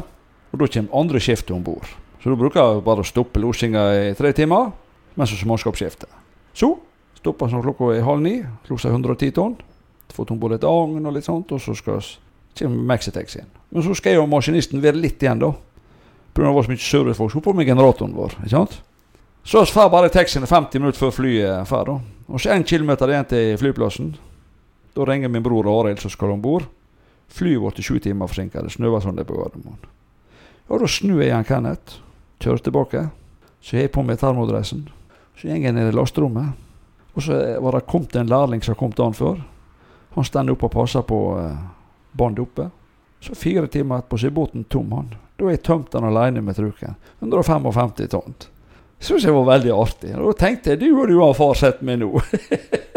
Og 0.52 0.60
da 0.60 0.68
kommer 0.74 1.00
andre 1.00 1.22
skiftet 1.22 1.54
om 1.54 1.62
bord. 1.64 1.86
Så 2.18 2.32
da 2.32 2.38
bruker 2.38 2.60
jeg 2.60 2.84
bare 2.86 3.04
å 3.04 3.06
stoppe 3.06 3.40
losinga 3.42 3.84
i 3.94 4.14
tre 4.18 4.32
timer 4.34 4.72
mens 5.18 5.32
vi 5.34 5.48
mannskapsskifter. 5.50 6.10
Så 6.54 6.72
stopper 7.18 7.50
vi 7.50 7.62
klokka 7.62 7.92
er 7.94 8.06
halv 8.06 8.22
ni. 8.22 8.36
Loser 8.70 8.94
110 8.94 9.34
tonn. 9.34 9.56
Fått 10.14 10.30
om 10.32 10.38
bord 10.40 10.54
et 10.56 10.66
agn 10.66 11.06
og 11.06 11.14
litt 11.14 11.26
sånt, 11.26 11.50
og 11.52 11.60
så 11.62 11.74
skal 11.76 12.02
kommer 12.58 12.94
Maxitex 12.94 13.36
inn. 13.38 13.50
Men 13.70 13.84
så 13.84 13.94
skal 13.94 14.22
og 14.22 14.30
maskinisten 14.32 14.82
være 14.82 14.98
litt 14.98 15.22
igjen, 15.22 15.42
da. 15.42 15.52
Pga. 16.32 16.46
det 16.46 16.54
var 16.56 16.64
så 16.64 16.72
mye 16.72 16.82
servicefolk. 16.82 17.32
Så 17.32 17.42
på 17.44 17.54
med 17.54 17.68
generatoren 17.68 18.14
vår. 18.16 18.38
ikke 18.40 18.54
sant? 18.54 18.78
Så 19.44 19.62
vi 19.64 19.72
drar 19.74 19.92
bare 19.92 20.10
taxien 20.12 20.46
50 20.46 20.80
minutter 20.80 20.98
før 20.98 21.14
flyet 21.14 21.68
drar. 21.68 22.00
Og 22.28 22.40
så 22.40 22.54
én 22.54 22.66
kilometer 22.66 23.10
igjen 23.12 23.28
til 23.30 23.58
flyplassen. 23.60 24.16
Da 24.96 25.06
ringer 25.06 25.28
min 25.28 25.44
bror 25.44 25.68
Arild 25.70 26.02
som 26.02 26.10
skal 26.10 26.34
om 26.34 26.42
bord. 26.42 26.66
Flyet 27.28 27.60
vårt 27.60 27.78
er 27.78 27.86
sju 27.86 27.98
timer 28.02 28.30
forsinket. 28.30 28.64
Det 28.64 28.74
snøver 28.74 29.04
sånn 29.04 29.18
det 29.18 29.26
på 29.28 29.36
Gardermoen. 29.36 29.80
Og 30.68 30.82
da 30.82 30.88
snur 30.90 31.20
jeg 31.22 31.30
igjen 31.30 31.46
Kenneth. 31.48 32.00
Kjører 32.42 32.64
tilbake. 32.64 33.04
Så 33.60 33.78
jeg 33.78 33.92
på 33.92 34.04
meg 34.06 34.20
termodressen. 34.20 34.86
Så 35.38 35.48
går 35.48 35.62
jeg 35.68 35.76
ned 35.76 35.92
i 35.92 35.96
lasterommet. 35.96 36.56
Og 37.14 37.24
så 37.24 37.38
var 37.62 37.74
det 37.76 37.86
kommet 37.90 38.16
en 38.16 38.30
lærling 38.30 38.62
som 38.64 38.76
kom 38.78 38.92
dagen 38.96 39.16
før. 39.16 39.40
Han 40.14 40.26
står 40.26 40.52
oppe 40.54 40.68
og 40.68 40.74
passer 40.74 41.04
på 41.06 41.18
uh, 41.38 41.56
bandet 42.12 42.44
oppe. 42.46 42.68
Så 43.20 43.34
fire 43.34 43.66
timer 43.66 44.00
etterpå 44.00 44.18
så 44.18 44.28
er 44.28 44.36
båten 44.36 44.64
tom, 44.70 44.92
han. 44.94 45.10
Da 45.38 45.46
har 45.46 45.56
jeg 45.56 45.64
tømt 45.66 45.92
den 45.92 46.06
alene 46.06 46.42
med 46.42 46.56
truken. 46.58 46.94
155 47.20 48.06
tonn 48.12 48.38
syns 48.98 49.24
jeg 49.24 49.34
var 49.34 49.46
veldig 49.46 49.74
artig. 49.74 50.12
Og 50.16 50.32
da 50.32 50.38
tenkte 50.44 50.74
jeg 50.74 50.82
du 50.82 50.88
og 50.90 51.08
du 51.10 51.18
har 51.20 51.36
far 51.38 51.54
sett 51.58 51.82
meg 51.86 52.00
nå. 52.02 52.10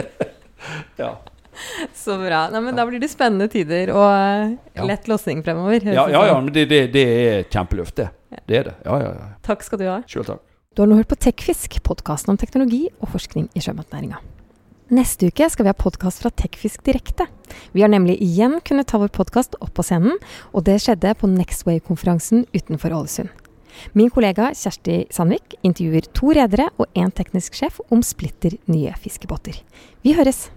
Så 2.01 2.17
bra. 2.17 2.45
Nei, 2.49 2.61
men 2.65 2.77
Da 2.77 2.85
blir 2.89 3.01
det 3.01 3.11
spennende 3.11 3.45
tider 3.51 3.91
og 3.93 4.85
lett 4.89 5.09
lossing 5.11 5.43
fremover. 5.45 5.85
Ja, 5.85 6.07
ja, 6.09 6.25
ja, 6.31 6.39
men 6.41 6.49
det, 6.55 6.65
det, 6.71 6.87
det 6.95 7.05
er 7.05 7.43
kjempeløft, 7.51 7.95
det. 7.99 8.09
Det 8.47 8.57
er 8.61 8.69
det. 8.71 8.75
Ja, 8.87 8.97
ja, 9.03 9.11
ja. 9.17 9.27
Takk 9.45 9.65
skal 9.67 9.81
du 9.81 9.85
ha. 9.89 9.99
Sjøl 10.09 10.25
takk. 10.25 10.41
Du 10.73 10.81
har 10.81 10.87
nå 10.87 10.95
hørt 11.01 11.09
på 11.11 11.19
Tekfisk, 11.19 11.81
podkasten 11.83 12.31
om 12.31 12.37
teknologi 12.39 12.85
og 13.03 13.11
forskning 13.11 13.49
i 13.53 13.63
sjømatnæringa. 13.63 14.21
Neste 14.91 15.27
uke 15.31 15.47
skal 15.51 15.67
vi 15.67 15.71
ha 15.71 15.75
podkast 15.75 16.23
fra 16.23 16.31
Tekfisk 16.35 16.81
direkte. 16.87 17.27
Vi 17.75 17.83
har 17.83 17.91
nemlig 17.91 18.17
igjen 18.23 18.57
kunnet 18.67 18.89
ta 18.91 18.99
vår 18.99 19.11
podkast 19.15 19.57
opp 19.59 19.73
på 19.77 19.85
scenen, 19.87 20.17
og 20.55 20.65
det 20.67 20.77
skjedde 20.83 21.13
på 21.19 21.29
Nextway-konferansen 21.31 22.45
utenfor 22.55 22.95
Ålesund. 22.97 23.31
Min 23.95 24.11
kollega 24.11 24.49
Kjersti 24.55 25.05
Sandvik 25.15 25.55
intervjuer 25.63 26.07
to 26.15 26.33
redere 26.35 26.69
og 26.75 26.87
én 26.95 27.11
teknisk 27.15 27.55
sjef 27.55 27.79
om 27.91 28.03
splitter 28.03 28.57
nye 28.71 28.95
fiskebåter. 28.99 29.61
Vi 30.03 30.15
høres! 30.15 30.49